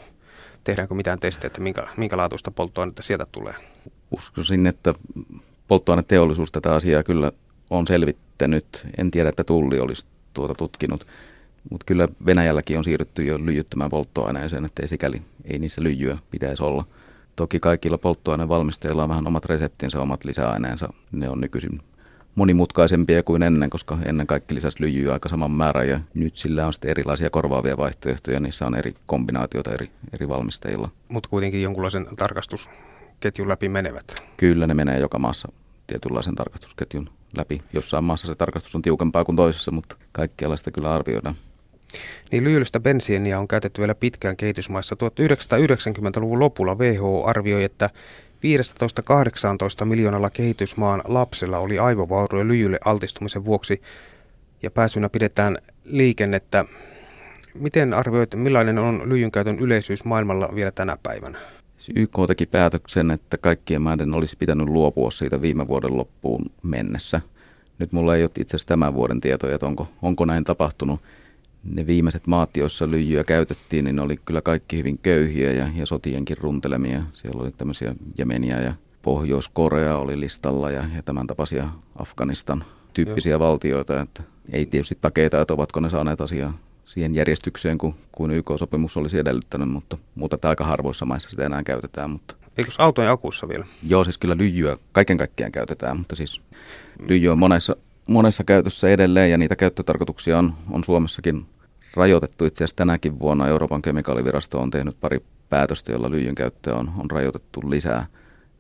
tehdäänkö 0.64 0.94
mitään 0.94 1.20
testejä, 1.20 1.48
että 1.48 1.62
minkä, 1.62 1.88
minkä 1.98 2.18
laatuista 2.18 2.52
polttoainetta 2.52 3.02
sieltä 3.02 3.26
tulee? 3.32 3.54
uskoisin, 4.14 4.68
että 4.68 4.94
polttoaineteollisuus 5.68 6.52
tätä 6.52 6.76
asiaa 6.76 7.04
kyllä 7.04 7.32
on 7.70 7.88
selvittänyt. 7.88 8.88
En 8.98 9.12
tiedä, 9.12 9.30
että 9.30 9.44
Tulli 9.44 9.80
olisi 9.80 10.08
tuota 10.34 10.54
tutkinut, 10.54 11.08
mutta 11.70 11.86
kyllä 11.86 12.08
Venäjälläkin 12.26 12.78
on 12.78 12.84
siirrytty 12.84 13.24
jo 13.24 13.40
lyijyttämään 13.46 13.90
polttoaineeseen, 13.90 14.66
että 14.66 14.82
ei 14.84 14.88
sikäli 14.88 15.22
ei 15.46 15.60
niissä 15.60 15.84
lyijyä 15.84 16.18
pitäisi 16.32 16.64
olla. 16.64 16.86
Toki 17.36 17.60
kaikilla 17.60 17.98
polttoainevalmistajilla 17.98 19.04
on 19.04 19.10
vähän 19.10 19.28
omat 19.28 19.46
reseptinsä, 19.46 20.02
omat 20.02 20.26
lisäaineensa. 20.26 20.94
Ne 21.12 21.30
on 21.30 21.42
nykyisin 21.42 21.80
monimutkaisempia 22.36 23.24
kuin 23.24 23.44
ennen, 23.44 23.70
koska 23.70 23.98
ennen 24.06 24.28
kaikki 24.28 24.56
lisäsi 24.56 24.78
lyijyä 24.80 25.14
aika 25.14 25.30
saman 25.30 25.52
määrän 25.52 25.90
ja 25.90 26.00
nyt 26.14 26.36
sillä 26.36 26.68
on 26.68 26.74
sitten 26.74 26.92
erilaisia 26.92 27.30
korvaavia 27.30 27.78
vaihtoehtoja, 27.78 28.40
niissä 28.40 28.66
on 28.66 28.76
eri 28.76 28.94
kombinaatioita 29.06 29.74
eri, 29.74 29.92
eri 30.14 30.30
valmistajilla. 30.30 30.90
Mutta 31.10 31.30
kuitenkin 31.30 31.62
jonkunlaisen 31.64 32.08
tarkastus 32.16 32.70
tarkastusketjun 33.24 33.48
läpi 33.48 33.70
menevät? 33.70 34.16
Kyllä 34.38 34.68
ne 34.68 34.74
menee 34.74 35.00
joka 35.00 35.20
maassa 35.20 35.52
tietynlaisen 35.88 36.36
tarkastusketjun 36.36 37.10
läpi. 37.38 37.62
Jossain 37.74 38.04
maassa 38.04 38.28
se 38.28 38.36
tarkastus 38.36 38.76
on 38.76 38.82
tiukempaa 38.82 39.26
kuin 39.26 39.36
toisessa, 39.36 39.72
mutta 39.72 39.96
kaikkialla 40.12 40.58
sitä 40.58 40.72
kyllä 40.72 40.94
arvioidaan. 40.94 41.36
Niin 42.32 42.44
lyijyllistä 42.44 42.80
bensiiniä 42.80 43.40
on 43.40 43.48
käytetty 43.48 43.82
vielä 43.82 43.96
pitkään 43.96 44.38
kehitysmaissa. 44.38 44.96
1990-luvun 44.96 46.40
lopulla 46.40 46.76
WHO 46.76 47.26
arvioi, 47.26 47.64
että 47.64 47.90
15-18 48.44 49.86
miljoonalla 49.86 50.30
kehitysmaan 50.30 51.02
lapsella 51.06 51.58
oli 51.58 51.80
aivovaurio 51.80 52.48
lyijylle 52.48 52.80
altistumisen 52.86 53.46
vuoksi 53.46 53.82
ja 54.64 54.72
pääsynä 54.72 55.10
pidetään 55.10 55.58
liikennettä. 55.86 56.66
Miten 57.54 57.94
arvioit, 57.94 58.36
millainen 58.36 58.78
on 58.78 59.02
lyijyn 59.06 59.32
käytön 59.32 59.60
yleisyys 59.60 60.06
maailmalla 60.06 60.50
vielä 60.56 60.72
tänä 60.72 60.98
päivänä? 61.04 61.38
YK 61.96 62.18
teki 62.28 62.46
päätöksen, 62.46 63.12
että 63.12 63.38
kaikkien 63.38 63.82
maiden 63.82 64.14
olisi 64.14 64.38
pitänyt 64.38 64.68
luopua 64.68 65.12
siitä 65.12 65.42
viime 65.42 65.68
vuoden 65.68 65.98
loppuun 65.98 66.46
mennessä. 66.64 67.22
Nyt 67.80 67.92
mulla 67.92 68.16
ei 68.16 68.24
ole 68.24 68.32
itse 68.40 68.56
asiassa 68.56 68.68
tämän 68.68 68.94
vuoden 68.94 69.22
tietoja, 69.22 69.56
että 69.56 69.66
onko, 69.66 69.88
onko 70.02 70.26
näin 70.26 70.44
tapahtunut. 70.44 71.02
Ne 71.64 71.88
viimeiset 71.88 72.28
maat, 72.28 72.58
joissa 72.58 72.92
lyijyä 72.92 73.24
käytettiin, 73.24 73.86
niin 73.86 73.96
ne 73.96 74.02
oli 74.02 74.20
kyllä 74.26 74.42
kaikki 74.42 74.78
hyvin 74.78 74.98
köyhiä 74.98 75.52
ja, 75.52 75.70
ja 75.76 75.86
sotienkin 75.86 76.38
runtelemia. 76.38 77.04
Siellä 77.14 77.42
oli 77.42 77.52
tämmöisiä 77.52 77.96
Jemeniä 78.18 78.62
ja 78.62 78.74
Pohjois-Korea 79.02 79.98
oli 79.98 80.20
listalla 80.20 80.72
ja, 80.72 80.84
ja 80.96 81.04
tämän 81.04 81.28
tapaisia 81.28 81.70
Afganistan 81.96 82.64
tyyppisiä 82.94 83.32
Joo. 83.32 83.40
valtioita. 83.40 84.02
Että 84.02 84.24
ei 84.52 84.66
tietysti 84.66 84.98
takeita, 85.02 85.42
että 85.42 85.54
ovatko 85.54 85.80
ne 85.80 85.90
saaneet 85.90 86.22
asiaa 86.22 86.58
siihen 86.86 87.16
järjestykseen, 87.16 87.78
kun, 87.78 87.96
kun 88.12 88.32
YK-sopimus 88.32 88.98
olisi 88.98 89.20
edellyttänyt, 89.20 89.70
mutta, 89.70 89.98
mutta 90.16 90.50
aika 90.50 90.66
harvoissa 90.66 91.06
maissa 91.06 91.30
sitä 91.30 91.46
enää 91.46 91.64
käytetään. 91.64 92.10
Mutta. 92.10 92.36
Eikö 92.58 92.72
autojen 92.78 93.12
akussa 93.12 93.48
vielä? 93.48 93.66
Joo, 93.88 94.04
siis 94.04 94.18
kyllä 94.18 94.38
lyijyä 94.38 94.78
kaiken 94.92 95.18
kaikkiaan 95.18 95.52
käytetään, 95.52 95.98
mutta 95.98 96.16
siis 96.16 96.42
lyijy 97.08 97.30
on 97.30 97.40
monessa, 97.40 97.76
monessa 98.10 98.44
käytössä 98.44 98.90
edelleen 98.90 99.32
ja 99.32 99.38
niitä 99.38 99.56
käyttötarkoituksia 99.56 100.38
on, 100.38 100.54
on 100.72 100.84
Suomessakin 100.84 101.46
rajoitettu. 101.94 102.46
Itse 102.46 102.64
asiassa 102.64 102.76
tänäkin 102.76 103.20
vuonna 103.20 103.48
Euroopan 103.48 103.82
kemikaalivirasto 103.82 104.62
on 104.62 104.72
tehnyt 104.72 105.00
pari 105.02 105.24
päätöstä, 105.50 105.92
jolla 105.92 106.12
lyijyn 106.12 106.36
käyttöä 106.36 106.76
on, 106.76 106.92
on 106.98 107.12
rajoitettu 107.12 107.62
lisää. 107.70 108.06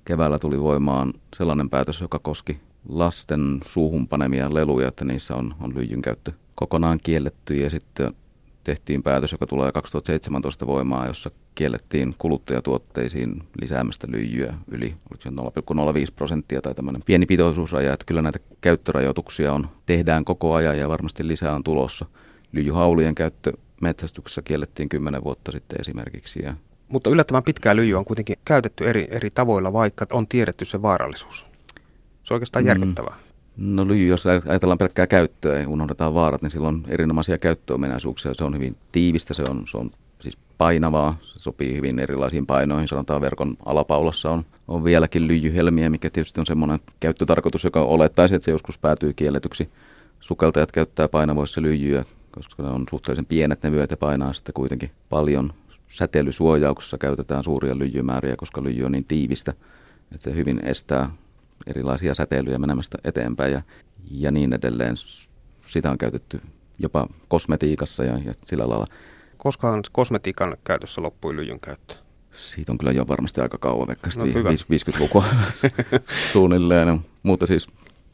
Keväällä 0.05 0.39
tuli 0.39 0.61
voimaan 0.61 1.13
sellainen 1.35 1.69
päätös, 1.69 2.01
joka 2.01 2.19
koski 2.19 2.59
lasten 2.89 3.59
suuhun 3.65 4.07
panemia 4.07 4.53
leluja, 4.53 4.87
että 4.87 5.05
niissä 5.05 5.35
on, 5.35 5.55
on 5.61 5.75
lyijyn 5.75 6.01
käyttö 6.01 6.31
kokonaan 6.55 6.99
kielletty 7.03 7.55
ja 7.55 7.69
sitten 7.69 8.13
tehtiin 8.63 9.03
päätös, 9.03 9.31
joka 9.31 9.47
tulee 9.47 9.71
2017 9.71 10.67
voimaan, 10.67 11.07
jossa 11.07 11.31
kiellettiin 11.55 12.15
kuluttajatuotteisiin 12.17 13.43
lisäämästä 13.61 14.07
lyijyä 14.09 14.53
yli 14.67 14.95
0,05 15.13 15.21
prosenttia 16.15 16.61
tai 16.61 16.75
tämmöinen 16.75 17.03
pieni 17.05 17.25
pitoisuusraja, 17.25 17.93
että 17.93 18.05
kyllä 18.05 18.21
näitä 18.21 18.39
käyttörajoituksia 18.61 19.53
on, 19.53 19.69
tehdään 19.85 20.25
koko 20.25 20.53
ajan 20.53 20.79
ja 20.79 20.89
varmasti 20.89 21.27
lisää 21.27 21.55
on 21.55 21.63
tulossa. 21.63 22.05
Lyijyhaulien 22.51 23.15
käyttö 23.15 23.53
metsästyksessä 23.81 24.41
kiellettiin 24.41 24.89
10 24.89 25.23
vuotta 25.23 25.51
sitten 25.51 25.81
esimerkiksi. 25.81 26.43
Ja 26.43 26.53
Mutta 26.87 27.09
yllättävän 27.09 27.43
pitkää 27.43 27.75
lyijyä 27.75 27.99
on 27.99 28.05
kuitenkin 28.05 28.35
käytetty 28.45 28.89
eri, 28.89 29.07
eri 29.11 29.29
tavoilla, 29.29 29.73
vaikka 29.73 30.05
on 30.11 30.27
tiedetty 30.27 30.65
se 30.65 30.81
vaarallisuus. 30.81 31.45
Se 32.23 32.33
on 32.33 32.35
oikeastaan 32.35 32.65
mm. 32.65 33.05
No 33.57 33.87
lyijy, 33.87 34.07
jos 34.07 34.25
ajatellaan 34.25 34.77
pelkkää 34.77 35.07
käyttöä 35.07 35.59
ja 35.59 35.69
unohdetaan 35.69 36.13
vaarat, 36.13 36.41
niin 36.41 36.51
sillä 36.51 36.67
on 36.67 36.83
erinomaisia 36.87 37.37
käyttöominaisuuksia. 37.37 38.33
Se 38.33 38.43
on 38.43 38.55
hyvin 38.55 38.75
tiivistä, 38.91 39.33
se 39.33 39.43
on, 39.49 39.63
se 39.71 39.77
on 39.77 39.91
siis 40.19 40.37
painavaa, 40.57 41.17
se 41.21 41.39
sopii 41.39 41.75
hyvin 41.75 41.99
erilaisiin 41.99 42.45
painoihin. 42.45 42.87
Sanotaan 42.87 43.21
verkon 43.21 43.57
alapaulassa 43.65 44.31
on, 44.31 44.45
on 44.67 44.83
vieläkin 44.83 45.27
lyijyhelmiä, 45.27 45.89
mikä 45.89 46.09
tietysti 46.09 46.39
on 46.39 46.45
semmoinen 46.45 46.79
käyttötarkoitus, 46.99 47.63
joka 47.63 47.81
olettaisi, 47.81 48.35
että 48.35 48.45
se 48.45 48.51
joskus 48.51 48.77
päätyy 48.77 49.13
kielletyksi. 49.13 49.69
Sukeltajat 50.19 50.71
käyttää 50.71 51.07
painavoissa 51.07 51.61
lyijyä, 51.61 52.05
koska 52.31 52.63
ne 52.63 52.69
on 52.69 52.85
suhteellisen 52.89 53.25
pienet 53.25 53.63
ne 53.63 53.71
vyöt 53.71 53.91
ja 53.91 53.97
painaa 53.97 54.33
sitten 54.33 54.53
kuitenkin 54.53 54.91
paljon. 55.09 55.53
Säteilysuojauksessa 55.89 56.97
käytetään 56.97 57.43
suuria 57.43 57.77
lyijymääriä, 57.77 58.35
koska 58.35 58.63
lyijy 58.63 58.83
on 58.83 58.91
niin 58.91 59.05
tiivistä, 59.05 59.53
että 60.11 60.23
se 60.23 60.35
hyvin 60.35 60.59
estää 60.65 61.09
erilaisia 61.67 62.13
säteilyjä 62.13 62.57
menemästä 62.57 62.97
eteenpäin 63.03 63.53
ja, 63.53 63.61
ja 64.11 64.31
niin 64.31 64.53
edelleen. 64.53 64.95
Sitä 65.67 65.91
on 65.91 65.97
käytetty 65.97 66.41
jopa 66.79 67.07
kosmetiikassa 67.27 68.03
ja, 68.03 68.17
ja 68.17 68.33
sillä 68.45 68.69
lailla. 68.69 68.87
Koskaan 69.37 69.83
kosmetiikan 69.91 70.57
käytössä 70.63 71.01
loppui 71.01 71.35
lyijyn 71.35 71.59
käyttö? 71.59 71.95
Siitä 72.31 72.71
on 72.71 72.77
kyllä 72.77 72.91
jo 72.91 73.07
varmasti 73.07 73.41
aika 73.41 73.57
kauan, 73.57 73.87
vaikka 73.87 74.09
no, 74.15 74.25
50-lukua 74.25 75.23
suunnilleen. 76.33 76.99
Mutta 77.23 77.45
siis 77.45 77.67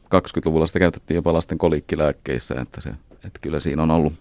20-luvulla 0.04 0.66
sitä 0.66 0.78
käytettiin 0.78 1.16
jopa 1.16 1.32
lasten 1.32 1.58
kolikkilääkkeissä, 1.58 2.54
että, 2.60 2.80
se, 2.80 2.90
että 3.12 3.38
kyllä 3.40 3.60
siinä 3.60 3.82
on 3.82 3.90
ollut, 3.90 4.12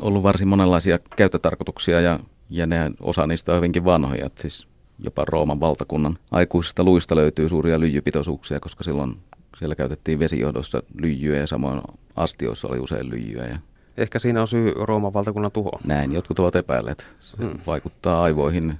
ollut 0.00 0.22
varsin 0.22 0.48
monenlaisia 0.48 0.98
käyttötarkoituksia 1.16 2.00
ja, 2.00 2.20
ja 2.50 2.66
ne, 2.66 2.90
osa 3.00 3.26
niistä 3.26 3.52
on 3.52 3.56
hyvinkin 3.56 3.84
vanhoja. 3.84 4.26
Että 4.26 4.42
siis 4.42 4.68
jopa 4.98 5.24
Rooman 5.24 5.60
valtakunnan 5.60 6.18
aikuisista 6.30 6.84
luista 6.84 7.16
löytyy 7.16 7.48
suuria 7.48 7.80
lyijypitoisuuksia, 7.80 8.60
koska 8.60 8.84
silloin 8.84 9.16
siellä 9.58 9.74
käytettiin 9.74 10.18
vesijohdossa 10.18 10.82
lyijyä 10.94 11.38
ja 11.38 11.46
samoin 11.46 11.80
astioissa 12.16 12.68
oli 12.68 12.78
usein 12.78 13.10
lyijyä. 13.10 13.46
Ja 13.46 13.58
Ehkä 13.96 14.18
siinä 14.18 14.40
on 14.40 14.48
syy 14.48 14.72
Rooman 14.76 15.12
valtakunnan 15.12 15.52
tuhoon. 15.52 15.80
Näin 15.84 16.12
jotkut 16.12 16.38
ovat 16.38 16.56
epäilleet. 16.56 17.06
Se 17.20 17.36
hmm. 17.36 17.58
vaikuttaa 17.66 18.22
aivoihin 18.22 18.74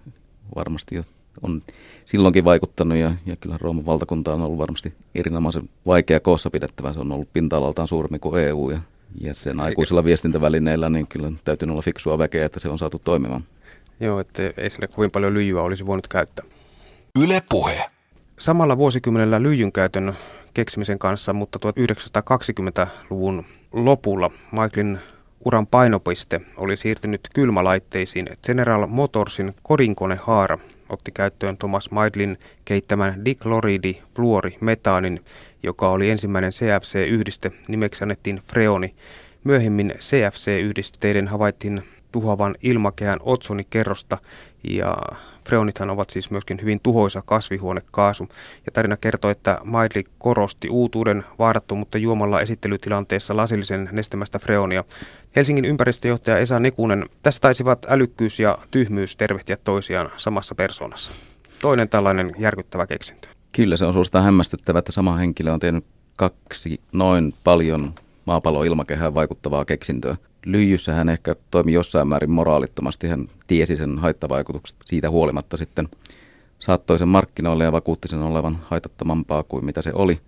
varmasti 0.54 0.94
jo 0.94 1.02
on 1.42 1.60
silloinkin 2.04 2.44
vaikuttanut 2.44 2.98
ja, 2.98 3.14
ja 3.26 3.36
kyllä 3.36 3.58
Rooman 3.60 3.86
valtakunta 3.86 4.34
on 4.34 4.42
ollut 4.42 4.58
varmasti 4.58 4.94
erinomaisen 5.14 5.68
vaikea 5.86 6.20
koossa 6.20 6.50
pidettävä. 6.50 6.92
Se 6.92 7.00
on 7.00 7.12
ollut 7.12 7.32
pinta-alaltaan 7.32 7.88
suurempi 7.88 8.18
kuin 8.18 8.42
EU 8.42 8.70
ja, 8.70 8.78
ja 9.20 9.34
sen 9.34 9.60
aikuisilla 9.60 10.04
viestintävälineillä 10.04 10.90
niin 10.90 11.06
kyllä 11.06 11.32
täytyy 11.44 11.68
olla 11.70 11.82
fiksua 11.82 12.18
väkeä, 12.18 12.46
että 12.46 12.60
se 12.60 12.68
on 12.68 12.78
saatu 12.78 13.00
toimimaan. 13.04 13.44
Joo, 14.00 14.20
että 14.20 14.42
ei 14.56 14.70
sille 14.70 14.86
kovin 14.86 15.10
paljon 15.10 15.34
lyijyä 15.34 15.62
olisi 15.62 15.86
voinut 15.86 16.08
käyttää. 16.08 16.44
Yle 17.18 17.42
Puhe. 17.48 17.90
Samalla 18.38 18.78
vuosikymmenellä 18.78 19.42
lyijyn 19.42 19.72
käytön 19.72 20.14
keksimisen 20.54 20.98
kanssa, 20.98 21.32
mutta 21.32 21.58
1920-luvun 21.68 23.44
lopulla 23.72 24.30
Michaelin 24.52 24.98
uran 25.44 25.66
painopiste 25.66 26.40
oli 26.56 26.76
siirtynyt 26.76 27.20
kylmälaitteisiin. 27.34 28.28
General 28.46 28.86
Motorsin 28.86 29.54
kodinkonehaara 29.62 30.58
otti 30.88 31.12
käyttöön 31.12 31.58
Thomas 31.58 31.90
Maidlin 31.90 32.38
keittämän 32.64 33.24
dikloridi 33.24 34.02
fluori 34.16 34.56
metaanin, 34.60 35.24
joka 35.62 35.90
oli 35.90 36.10
ensimmäinen 36.10 36.52
CFC-yhdiste, 36.52 37.50
nimeksi 37.68 38.04
annettiin 38.04 38.42
freoni. 38.48 38.94
Myöhemmin 39.44 39.94
CFC-yhdisteiden 39.98 41.28
havaittiin 41.28 41.82
tuhoavan 42.14 42.54
ilmakehän 42.62 43.18
otsonikerrosta 43.22 44.18
ja 44.70 44.96
freonithan 45.48 45.90
ovat 45.90 46.10
siis 46.10 46.30
myöskin 46.30 46.58
hyvin 46.62 46.80
tuhoisa 46.80 47.22
kasvihuonekaasu. 47.26 48.28
Ja 48.66 48.72
tarina 48.72 48.96
kertoo, 48.96 49.30
että 49.30 49.58
Maidli 49.64 50.04
korosti 50.18 50.68
uutuuden 50.68 51.24
vaarattomuutta 51.38 51.98
juomalla 51.98 52.40
esittelytilanteessa 52.40 53.36
lasillisen 53.36 53.88
nestemästä 53.92 54.38
freonia. 54.38 54.84
Helsingin 55.36 55.64
ympäristöjohtaja 55.64 56.38
Esa 56.38 56.60
Nekunen, 56.60 57.06
tässä 57.22 57.40
taisivat 57.40 57.86
älykkyys 57.88 58.40
ja 58.40 58.58
tyhmyys 58.70 59.16
tervehtiä 59.16 59.56
toisiaan 59.64 60.10
samassa 60.16 60.54
persoonassa. 60.54 61.12
Toinen 61.60 61.88
tällainen 61.88 62.32
järkyttävä 62.38 62.86
keksintö. 62.86 63.28
Kyllä 63.52 63.76
se 63.76 63.84
on 63.84 63.92
suorastaan 63.92 64.24
hämmästyttävä, 64.24 64.78
että 64.78 64.92
sama 64.92 65.16
henkilö 65.16 65.52
on 65.52 65.60
tehnyt 65.60 65.84
kaksi 66.16 66.80
noin 66.92 67.34
paljon 67.44 67.94
maapallon 68.24 68.66
ilmakehään 68.66 69.14
vaikuttavaa 69.14 69.64
keksintöä 69.64 70.16
lyijyssä 70.46 70.92
hän 70.92 71.08
ehkä 71.08 71.36
toimi 71.50 71.72
jossain 71.72 72.08
määrin 72.08 72.30
moraalittomasti. 72.30 73.08
Hän 73.08 73.28
tiesi 73.48 73.76
sen 73.76 73.98
haittavaikutukset 73.98 74.76
siitä 74.84 75.10
huolimatta 75.10 75.56
sitten 75.56 75.88
saattoi 76.58 76.98
sen 76.98 77.08
markkinoille 77.08 77.64
ja 77.64 77.72
vakuutti 77.72 78.08
sen 78.08 78.22
olevan 78.22 78.58
haitattomampaa 78.62 79.42
kuin 79.42 79.64
mitä 79.64 79.82
se 79.82 79.92
oli. 79.94 80.20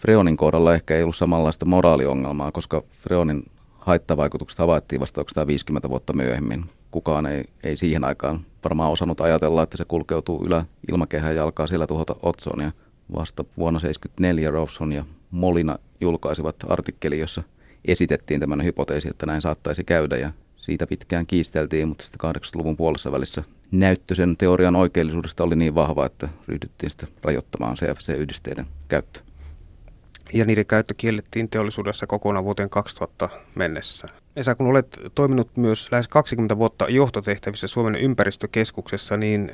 Freonin 0.00 0.36
kohdalla 0.36 0.74
ehkä 0.74 0.96
ei 0.96 1.02
ollut 1.02 1.16
samanlaista 1.16 1.64
moraaliongelmaa, 1.64 2.52
koska 2.52 2.82
Freonin 2.92 3.44
haittavaikutukset 3.78 4.58
havaittiin 4.58 5.00
vasta 5.00 5.46
50 5.46 5.90
vuotta 5.90 6.12
myöhemmin. 6.12 6.64
Kukaan 6.90 7.26
ei, 7.26 7.44
ei 7.64 7.76
siihen 7.76 8.04
aikaan 8.04 8.40
varmaan 8.64 8.92
osannut 8.92 9.20
ajatella, 9.20 9.62
että 9.62 9.76
se 9.76 9.84
kulkeutuu 9.84 10.44
ylä 10.46 10.64
ilmakehään 10.92 11.36
ja 11.36 11.44
alkaa 11.44 11.66
siellä 11.66 11.86
tuhota 11.86 12.16
otsonia. 12.22 12.72
Vasta 13.14 13.44
vuonna 13.56 13.80
1974 13.80 14.50
Rawson 14.50 14.92
ja 14.92 15.04
Molina 15.30 15.78
julkaisivat 16.00 16.56
artikkeli, 16.68 17.18
jossa– 17.18 17.42
esitettiin 17.86 18.40
tämmöinen 18.40 18.66
hypoteesi, 18.66 19.08
että 19.08 19.26
näin 19.26 19.42
saattaisi 19.42 19.84
käydä 19.84 20.16
ja 20.16 20.30
siitä 20.56 20.86
pitkään 20.86 21.26
kiisteltiin, 21.26 21.88
mutta 21.88 22.04
sitten 22.04 22.30
80-luvun 22.30 22.76
puolessa 22.76 23.12
välissä 23.12 23.44
näyttö 23.70 24.14
sen 24.14 24.36
teorian 24.36 24.76
oikeellisuudesta 24.76 25.44
oli 25.44 25.56
niin 25.56 25.74
vahva, 25.74 26.06
että 26.06 26.28
ryhdyttiin 26.48 26.90
sitten 26.90 27.08
rajoittamaan 27.22 27.76
CFC-yhdisteiden 27.76 28.66
käyttö. 28.88 29.20
Ja 30.34 30.44
niiden 30.44 30.66
käyttö 30.66 30.94
kiellettiin 30.96 31.50
teollisuudessa 31.50 32.06
kokonaan 32.06 32.44
vuoteen 32.44 32.70
2000 32.70 33.28
mennessä. 33.54 34.08
Esa, 34.36 34.54
kun 34.54 34.66
olet 34.66 34.98
toiminut 35.14 35.56
myös 35.56 35.92
lähes 35.92 36.08
20 36.08 36.58
vuotta 36.58 36.88
johtotehtävissä 36.88 37.66
Suomen 37.66 37.94
ympäristökeskuksessa, 37.94 39.16
niin 39.16 39.52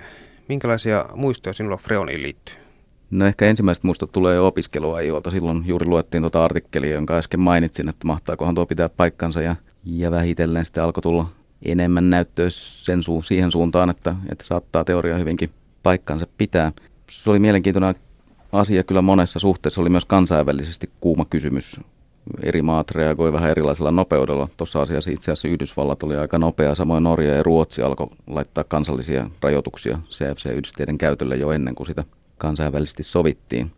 minkälaisia 0.48 1.04
muistoja 1.14 1.52
sinulla 1.52 1.76
Freoniin 1.76 2.22
liittyy? 2.22 2.61
No 3.12 3.26
ehkä 3.26 3.46
ensimmäiset 3.46 3.84
muistot 3.84 4.12
tulee 4.12 4.34
jo 4.34 4.46
opiskeluajoilta. 4.46 5.30
Silloin 5.30 5.64
juuri 5.66 5.86
luettiin 5.86 6.22
tuota 6.22 6.44
artikkelia, 6.44 6.94
jonka 6.94 7.14
äsken 7.14 7.40
mainitsin, 7.40 7.88
että 7.88 8.06
mahtaakohan 8.06 8.54
tuo 8.54 8.66
pitää 8.66 8.88
paikkansa. 8.88 9.42
Ja, 9.42 9.56
ja 9.84 10.10
vähitellen 10.10 10.64
sitten 10.64 10.82
alkoi 10.82 11.02
tulla 11.02 11.26
enemmän 11.62 12.10
näyttöä 12.10 12.46
sen 12.50 13.00
su- 13.00 13.24
siihen 13.24 13.52
suuntaan, 13.52 13.90
että, 13.90 14.14
että 14.32 14.44
saattaa 14.44 14.84
teoria 14.84 15.18
hyvinkin 15.18 15.50
paikkansa 15.82 16.26
pitää. 16.38 16.72
Se 17.10 17.30
oli 17.30 17.38
mielenkiintoinen 17.38 17.94
asia 18.52 18.82
kyllä 18.82 19.02
monessa 19.02 19.38
suhteessa. 19.38 19.80
Oli 19.80 19.90
myös 19.90 20.04
kansainvälisesti 20.04 20.90
kuuma 21.00 21.24
kysymys. 21.24 21.80
Eri 22.42 22.62
maat 22.62 22.90
reagoi 22.90 23.32
vähän 23.32 23.50
erilaisella 23.50 23.90
nopeudella. 23.90 24.48
Tuossa 24.56 24.82
asiassa 24.82 25.10
itse 25.10 25.32
asiassa 25.32 25.48
Yhdysvallat 25.48 26.02
oli 26.02 26.16
aika 26.16 26.38
nopea, 26.38 26.74
samoin 26.74 27.04
Norja 27.04 27.34
ja 27.34 27.42
Ruotsi 27.42 27.82
alkoi 27.82 28.06
laittaa 28.26 28.64
kansallisia 28.64 29.30
rajoituksia 29.42 29.98
CFC-yhdisteiden 30.10 30.98
käytölle 30.98 31.36
jo 31.36 31.52
ennen 31.52 31.74
kuin 31.74 31.86
sitä 31.86 32.04
kansainvälisesti 32.42 33.02
sovittiin. 33.02 33.72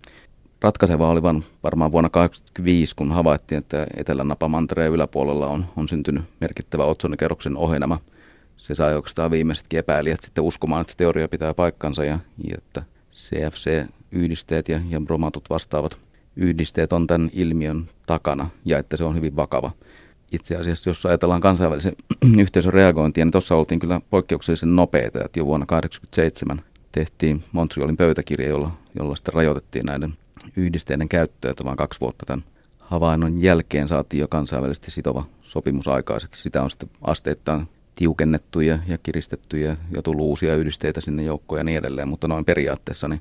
Ratkaiseva 0.61 1.11
oli 1.11 1.23
vain 1.23 1.45
varmaan 1.63 1.93
vuonna 1.93 2.09
1985, 2.09 2.97
kun 2.97 3.13
havaittiin, 3.13 3.59
että 3.59 3.87
Etelä-Napamantereen 3.97 4.93
yläpuolella 4.93 5.47
on, 5.47 5.65
on 5.77 5.89
syntynyt 5.89 6.25
merkittävä 6.41 6.85
otsonikerroksen 6.85 7.57
ohenema. 7.57 8.01
Se 8.57 8.75
sai 8.75 8.95
oikeastaan 8.95 9.31
viimeisetkin 9.31 9.79
epäilijät 9.79 10.21
sitten 10.21 10.45
uskomaan, 10.45 10.81
että 10.81 10.91
se 10.91 10.97
teoria 10.97 11.29
pitää 11.29 11.55
paikkansa 11.55 12.05
ja, 12.05 12.19
ja 12.49 12.55
että 12.59 12.83
CFC-yhdisteet 13.13 14.69
ja, 14.69 14.81
ja 14.89 15.01
bromatut 15.01 15.51
vastaavat 15.51 15.99
yhdisteet 16.37 16.93
on 16.93 17.07
tämän 17.07 17.31
ilmiön 17.33 17.89
takana 18.07 18.51
ja 18.65 18.79
että 18.79 18.97
se 18.97 19.05
on 19.05 19.17
hyvin 19.17 19.37
vakava. 19.37 19.71
Itse 20.33 20.57
asiassa, 20.57 20.91
jos 20.91 21.07
ajatellaan 21.07 21.41
kansainvälisen 21.41 21.97
yhteisön 22.45 22.73
reagointia, 22.73 23.25
niin 23.25 23.33
tuossa 23.33 23.55
oltiin 23.55 23.81
kyllä 23.81 24.01
poikkeuksellisen 24.11 24.77
nopeita, 24.77 25.25
että 25.25 25.41
jo 25.41 25.47
vuonna 25.47 25.67
1987 25.67 26.74
tehtiin 26.95 27.45
Montrealin 27.53 27.97
pöytäkirja, 27.97 28.49
jolla, 28.49 28.71
jolla 28.99 29.17
sitten 29.17 29.35
rajoitettiin 29.35 29.87
näiden 29.87 30.15
yhdisteiden 30.57 31.09
käyttöä, 31.09 31.51
että 31.51 31.65
vain 31.65 31.77
kaksi 31.77 32.01
vuotta 32.01 32.27
tämän 32.27 32.45
havainnon 32.81 33.43
jälkeen 33.43 33.89
saatiin 33.89 34.21
jo 34.21 34.29
kansainvälisesti 34.29 34.91
sitova 34.91 35.25
sopimus 35.43 35.89
aikaiseksi. 35.89 36.43
Sitä 36.43 36.63
on 36.63 36.71
sitten 36.71 36.89
asteittain 37.03 37.69
tiukennettuja 37.95 38.79
ja 38.87 38.99
kiristettyjä 38.99 39.77
ja 39.91 40.03
tullut 40.03 40.27
uusia 40.27 40.57
yhdisteitä 40.57 41.01
sinne 41.01 41.23
joukkoon 41.23 41.59
ja 41.61 41.65
niin 41.65 41.79
edelleen, 41.79 42.09
mutta 42.09 42.29
noin 42.29 42.45
periaatteessa 42.45 43.09
niin 43.09 43.21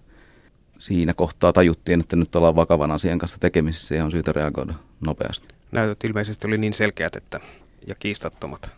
siinä 0.80 1.14
kohtaa 1.14 1.54
tajuttiin, 1.54 2.00
että 2.00 2.16
nyt 2.16 2.36
ollaan 2.36 2.56
vakavan 2.56 2.92
asian 2.92 3.20
kanssa 3.20 3.38
tekemisissä 3.40 3.96
ja 3.96 4.06
on 4.06 4.12
syytä 4.12 4.32
reagoida 4.32 4.74
nopeasti. 5.02 5.48
Näytöt 5.72 6.04
ilmeisesti 6.04 6.48
oli 6.48 6.58
niin 6.58 6.74
selkeät 6.74 7.16
että, 7.16 7.40
ja 7.88 7.96
kiistattomat. 8.00 8.70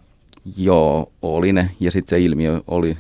Joo, 0.58 1.12
oli 1.22 1.54
ne. 1.54 1.72
Ja 1.80 1.92
sitten 1.92 2.10
se 2.10 2.20
ilmiö 2.20 2.62
oli, 2.68 2.98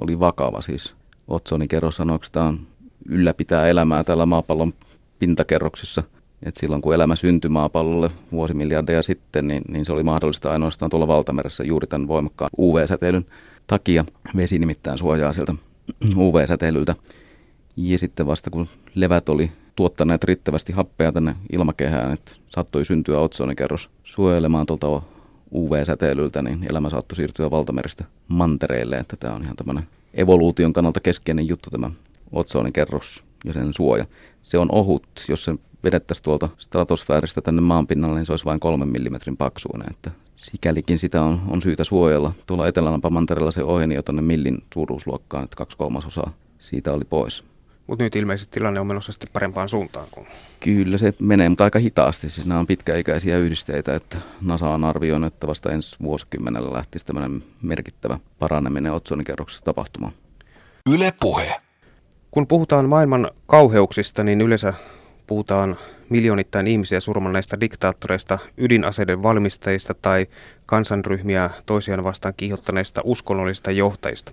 oli 0.00 0.20
vakava. 0.20 0.60
Siis 0.60 0.94
Otsoni 1.28 1.68
kerros 1.68 1.96
sanoi, 1.96 2.16
että 2.16 2.28
tämä 2.32 2.46
on 2.46 2.60
ylläpitää 3.08 3.66
elämää 3.66 4.04
täällä 4.04 4.26
maapallon 4.26 4.72
pintakerroksissa. 5.18 6.02
Et 6.42 6.56
silloin 6.56 6.82
kun 6.82 6.94
elämä 6.94 7.16
syntyi 7.16 7.48
maapallolle 7.50 8.10
vuosimiljardeja 8.32 9.02
sitten, 9.02 9.48
niin, 9.48 9.62
niin 9.68 9.84
se 9.84 9.92
oli 9.92 10.02
mahdollista 10.02 10.52
ainoastaan 10.52 10.90
tuolla 10.90 11.08
valtameressä 11.08 11.64
juuri 11.64 11.86
tämän 11.86 12.08
voimakkaan 12.08 12.50
UV-säteilyn 12.58 13.26
takia. 13.66 14.04
Vesi 14.36 14.58
nimittäin 14.58 14.98
suojaa 14.98 15.32
sieltä 15.32 15.54
UV-säteilyltä. 16.16 16.94
Ja 17.76 17.98
sitten 17.98 18.26
vasta 18.26 18.50
kun 18.50 18.68
levät 18.94 19.28
oli 19.28 19.52
tuottaneet 19.76 20.24
riittävästi 20.24 20.72
happea 20.72 21.12
tänne 21.12 21.36
ilmakehään, 21.52 22.12
että 22.12 22.32
saattoi 22.48 22.84
syntyä 22.84 23.20
otsonikerros 23.20 23.90
suojelemaan 24.04 24.66
tuolta 24.66 25.02
UV-säteilyltä, 25.54 26.42
niin 26.42 26.66
elämä 26.70 26.90
saattoi 26.90 27.16
siirtyä 27.16 27.50
valtameristä 27.50 28.04
mantereille, 28.28 28.96
että 28.96 29.16
tämä 29.16 29.34
on 29.34 29.42
ihan 29.42 29.56
tämmöinen 29.56 29.86
evoluution 30.16 30.72
kannalta 30.72 31.00
keskeinen 31.00 31.48
juttu 31.48 31.70
tämä 31.70 31.90
otsonikerros 32.32 33.24
ja 33.44 33.52
sen 33.52 33.74
suoja. 33.74 34.06
Se 34.42 34.58
on 34.58 34.68
ohut, 34.72 35.06
jos 35.28 35.44
se 35.44 35.54
vedettäisiin 35.84 36.24
tuolta 36.24 36.48
stratosfääristä 36.58 37.40
tänne 37.40 37.62
maanpinnalle, 37.62 38.16
niin 38.16 38.26
se 38.26 38.32
olisi 38.32 38.44
vain 38.44 38.60
kolmen 38.60 38.88
millimetrin 38.88 39.36
paksuinen, 39.36 39.90
että 39.90 40.10
sikälikin 40.36 40.98
sitä 40.98 41.22
on, 41.22 41.40
on 41.48 41.62
syytä 41.62 41.84
suojella. 41.84 42.32
Tuolla 42.46 42.68
etelälämpä 42.68 43.10
mantereella 43.10 43.52
se 43.52 43.64
oheni 43.64 43.94
jo 43.94 44.02
tuonne 44.02 44.22
millin 44.22 44.58
suuruusluokkaan, 44.74 45.44
että 45.44 45.56
kaksi 45.56 45.76
kolmasosaa 45.76 46.32
siitä 46.58 46.92
oli 46.92 47.04
pois. 47.04 47.44
Mutta 47.86 48.04
nyt 48.04 48.16
ilmeisesti 48.16 48.58
tilanne 48.58 48.80
on 48.80 48.86
menossa 48.86 49.12
sitten 49.12 49.32
parempaan 49.32 49.68
suuntaan. 49.68 50.06
Kun... 50.10 50.26
Kyllä 50.60 50.98
se 50.98 51.14
menee, 51.18 51.48
mutta 51.48 51.64
aika 51.64 51.78
hitaasti. 51.78 52.30
Siis 52.30 52.46
nämä 52.46 52.60
on 52.60 52.66
pitkäikäisiä 52.66 53.38
yhdisteitä, 53.38 53.94
että 53.94 54.18
NASA 54.40 54.68
on 54.70 54.84
arvioinut, 54.84 55.34
että 55.34 55.46
vasta 55.46 55.72
ensi 55.72 55.96
vuosikymmenellä 56.02 56.72
lähtisi 56.72 57.06
tämmöinen 57.06 57.44
merkittävä 57.62 58.18
paraneminen 58.38 58.92
otsonikerroksessa 58.92 59.64
tapahtumaan. 59.64 60.12
Yle 60.90 61.12
puhe. 61.20 61.56
Kun 62.30 62.46
puhutaan 62.46 62.88
maailman 62.88 63.30
kauheuksista, 63.46 64.24
niin 64.24 64.40
yleensä 64.40 64.74
puhutaan 65.26 65.76
miljoonittain 66.08 66.66
ihmisiä 66.66 67.00
surmanneista 67.00 67.60
diktaattoreista, 67.60 68.38
ydinaseiden 68.58 69.22
valmistajista 69.22 69.94
tai 69.94 70.26
kansanryhmiä 70.66 71.50
toisiaan 71.66 72.04
vastaan 72.04 72.34
kiihottaneista 72.36 73.00
uskonnollisista 73.04 73.70
johtajista. 73.70 74.32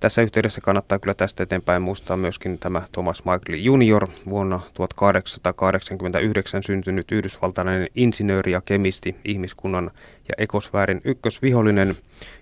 Tässä 0.00 0.22
yhteydessä 0.22 0.60
kannattaa 0.60 0.98
kyllä 0.98 1.14
tästä 1.14 1.42
eteenpäin 1.42 1.82
muistaa 1.82 2.16
myöskin 2.16 2.58
tämä 2.58 2.82
Thomas 2.92 3.22
Michael 3.24 3.58
Jr. 3.58 4.06
vuonna 4.30 4.60
1889 4.74 6.62
syntynyt 6.62 7.12
yhdysvaltainen 7.12 7.88
insinööri 7.94 8.52
ja 8.52 8.60
kemisti, 8.60 9.16
ihmiskunnan 9.24 9.90
ja 10.28 10.34
ekosfäärin 10.38 11.00
ykkösvihollinen, 11.04 11.96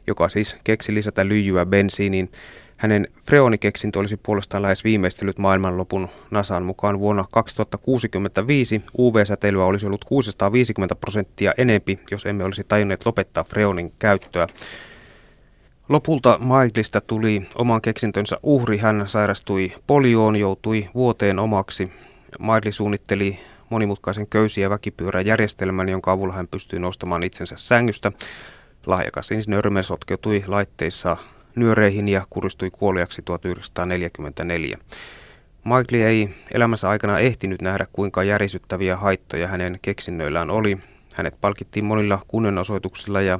joka 0.06 0.28
siis 0.28 0.56
keksi 0.64 0.94
lisätä 0.94 1.28
lyijyä 1.28 1.66
bensiiniin. 1.66 2.30
Hänen 2.78 3.08
freonikeksintö 3.26 3.98
olisi 3.98 4.16
puolestaan 4.16 4.62
lähes 4.62 4.84
viimeistellyt 4.84 5.38
maailmanlopun 5.38 6.08
NASAn 6.30 6.62
mukaan 6.62 6.98
vuonna 6.98 7.24
2065. 7.30 8.82
UV-säteilyä 8.98 9.64
olisi 9.64 9.86
ollut 9.86 10.04
650 10.04 10.94
prosenttia 10.94 11.52
enempi, 11.58 11.98
jos 12.10 12.26
emme 12.26 12.44
olisi 12.44 12.64
tajunneet 12.64 13.06
lopettaa 13.06 13.44
freonin 13.44 13.92
käyttöä. 13.98 14.46
Lopulta 15.88 16.38
Michaelista 16.38 17.00
tuli 17.00 17.48
oman 17.54 17.82
keksintönsä 17.82 18.36
uhri. 18.42 18.78
Hän 18.78 19.02
sairastui 19.06 19.72
polioon, 19.86 20.36
joutui 20.36 20.88
vuoteen 20.94 21.38
omaksi. 21.38 21.84
Michael 22.38 22.72
suunnitteli 22.72 23.38
monimutkaisen 23.70 24.26
köysi- 24.26 24.60
ja 24.60 24.70
väkipyöräjärjestelmän, 24.70 25.88
jonka 25.88 26.12
avulla 26.12 26.34
hän 26.34 26.48
pystyi 26.48 26.78
nostamaan 26.78 27.22
itsensä 27.22 27.54
sängystä. 27.58 28.12
Lahjakas 28.86 29.30
insinöörimme 29.30 29.82
sotkeutui 29.82 30.44
laitteissa 30.46 31.16
nyöreihin 31.58 32.08
ja 32.08 32.26
kuristui 32.30 32.70
kuoliaksi 32.70 33.22
1944. 33.22 34.78
Michael 35.64 36.02
ei 36.04 36.28
elämänsä 36.54 36.88
aikana 36.88 37.18
ehtinyt 37.18 37.62
nähdä, 37.62 37.86
kuinka 37.92 38.24
järisyttäviä 38.24 38.96
haittoja 38.96 39.48
hänen 39.48 39.78
keksinnöillään 39.82 40.50
oli. 40.50 40.78
Hänet 41.14 41.40
palkittiin 41.40 41.84
monilla 41.84 42.20
kunnianosoituksilla 42.28 43.20
ja 43.20 43.38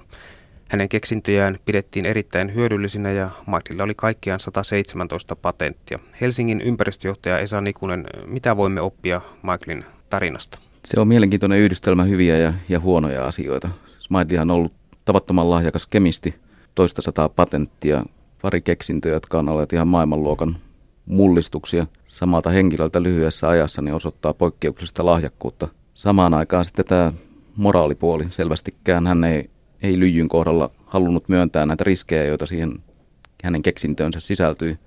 hänen 0.69 0.89
keksintöjään 0.89 1.59
pidettiin 1.65 2.07
erittäin 2.07 2.55
hyödyllisinä 2.55 3.13
ja 3.13 3.31
Michaelilla 3.47 3.83
oli 3.83 3.95
kaikkiaan 3.95 4.41
117 4.41 5.37
patenttia. 5.37 5.99
Helsingin 6.21 6.61
ympäristöjohtaja 6.61 7.39
Esa 7.39 7.61
Nikunen, 7.61 8.07
mitä 8.27 8.57
voimme 8.57 8.81
oppia 8.81 9.21
Michaelin 9.43 9.85
tarinasta? 10.11 10.59
Se 10.85 11.01
on 11.01 11.09
mielenkiintoinen 11.09 11.59
yhdistelmä 11.59 12.05
hyviä 12.05 12.39
ja, 12.39 12.53
ja 12.69 12.81
huonoja 12.81 13.27
asioita. 13.27 13.69
Michael 14.11 14.43
on 14.43 14.51
ollut 14.51 14.73
tavattoman 15.05 15.51
lahjakas 15.51 15.87
kemisti, 15.87 16.35
toista 16.79 17.03
sataa 17.03 17.29
patenttia, 17.29 18.05
pari 18.43 18.61
keksintöä, 18.61 19.13
jotka 19.13 19.39
on 19.39 19.49
olleet 19.49 19.73
ihan 19.73 19.89
maailmanluokan 19.89 20.57
mullistuksia 21.07 21.87
samalta 22.05 22.51
henkilöltä 22.51 23.03
lyhyessä 23.03 23.49
ajassa, 23.49 23.83
niin 23.83 23.95
osoittaa 23.95 24.35
poikkeuksellista 24.35 25.07
lahjakkuutta. 25.07 25.69
Samaan 25.95 26.35
aikaan 26.35 26.65
sitten 26.65 26.85
tämä 26.85 27.13
moraalipuoli 27.57 28.31
selvästikään 28.31 29.07
hän 29.07 29.25
ei 29.25 29.51
ei 29.83 29.99
lyijyn 29.99 30.29
kohdalla 30.29 30.71
halunnut 30.87 31.29
myöntää 31.29 31.67
näitä 31.67 31.85
riskejä, 31.85 32.25
joita 32.25 32.47
siihen 32.47 32.83
hänen 33.45 33.63
keksintöönsä 33.63 34.21
sisältyy. 34.21 34.79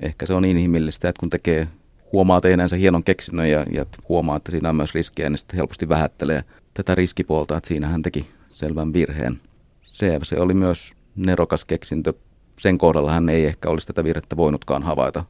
Ehkä 0.00 0.26
se 0.26 0.34
on 0.34 0.44
inhimillistä, 0.44 1.08
että 1.08 1.20
kun 1.20 1.30
tekee, 1.30 1.68
huomaa 2.12 2.40
tehneensä 2.40 2.76
hienon 2.76 3.04
keksinnön 3.04 3.50
ja, 3.50 3.66
ja 3.72 3.86
huomaa, 4.08 4.36
että 4.36 4.50
siinä 4.50 4.68
on 4.68 4.76
myös 4.76 4.94
riskejä, 4.94 5.30
niin 5.30 5.38
sitten 5.38 5.56
helposti 5.56 5.88
vähättelee 5.88 6.44
tätä 6.74 6.94
riskipuolta, 6.94 7.56
että 7.56 7.68
siinä 7.68 7.86
hän 7.86 8.02
teki 8.02 8.26
selvän 8.48 8.92
virheen. 8.92 9.40
Se, 9.82 10.18
se 10.22 10.40
oli 10.40 10.54
myös 10.54 10.97
nerokas 11.26 11.64
keksintö. 11.64 12.12
Sen 12.58 12.78
kohdalla 12.78 13.12
hän 13.12 13.28
ei 13.28 13.44
ehkä 13.44 13.70
olisi 13.70 13.86
tätä 13.86 14.04
virhettä 14.04 14.36
voinutkaan 14.36 14.82
havaita 14.82 15.24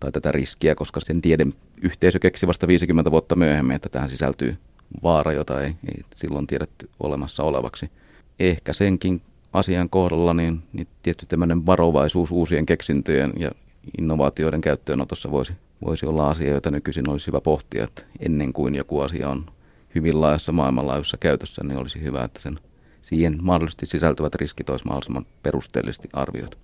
tai 0.00 0.12
tätä 0.12 0.32
riskiä, 0.32 0.74
koska 0.74 1.00
sen 1.00 1.20
tieden 1.20 1.54
yhteisö 1.82 2.18
keksi 2.18 2.46
vasta 2.46 2.68
50 2.68 3.10
vuotta 3.10 3.36
myöhemmin, 3.36 3.76
että 3.76 3.88
tähän 3.88 4.10
sisältyy 4.10 4.56
vaara, 5.02 5.32
jota 5.32 5.62
ei, 5.62 5.68
ei 5.68 6.04
silloin 6.14 6.46
tiedetty 6.46 6.90
olemassa 7.00 7.42
olevaksi 7.42 7.90
ehkä 8.40 8.72
senkin 8.72 9.22
asian 9.52 9.90
kohdalla 9.90 10.34
niin, 10.34 10.62
niin 10.72 10.88
tietty 11.02 11.26
tämmöinen 11.26 11.66
varovaisuus 11.66 12.30
uusien 12.30 12.66
keksintöjen 12.66 13.32
ja 13.36 13.50
innovaatioiden 13.98 14.60
käyttöönotossa 14.60 15.30
voisi, 15.30 15.52
voisi 15.84 16.06
olla 16.06 16.30
asia, 16.30 16.52
jota 16.52 16.70
nykyisin 16.70 17.08
olisi 17.08 17.26
hyvä 17.26 17.40
pohtia, 17.40 17.84
että 17.84 18.02
ennen 18.20 18.52
kuin 18.52 18.74
joku 18.74 19.00
asia 19.00 19.28
on 19.28 19.46
hyvin 19.94 20.20
laajassa 20.20 20.52
maailmanlaajuisessa 20.52 21.16
käytössä, 21.16 21.64
niin 21.64 21.78
olisi 21.78 22.02
hyvä, 22.02 22.24
että 22.24 22.40
sen 22.40 22.58
siihen 23.02 23.38
mahdollisesti 23.42 23.86
sisältyvät 23.86 24.34
riskit 24.34 24.70
olisi 24.70 24.84
mahdollisimman 24.84 25.26
perusteellisesti 25.42 26.08
arvioitu. 26.12 26.56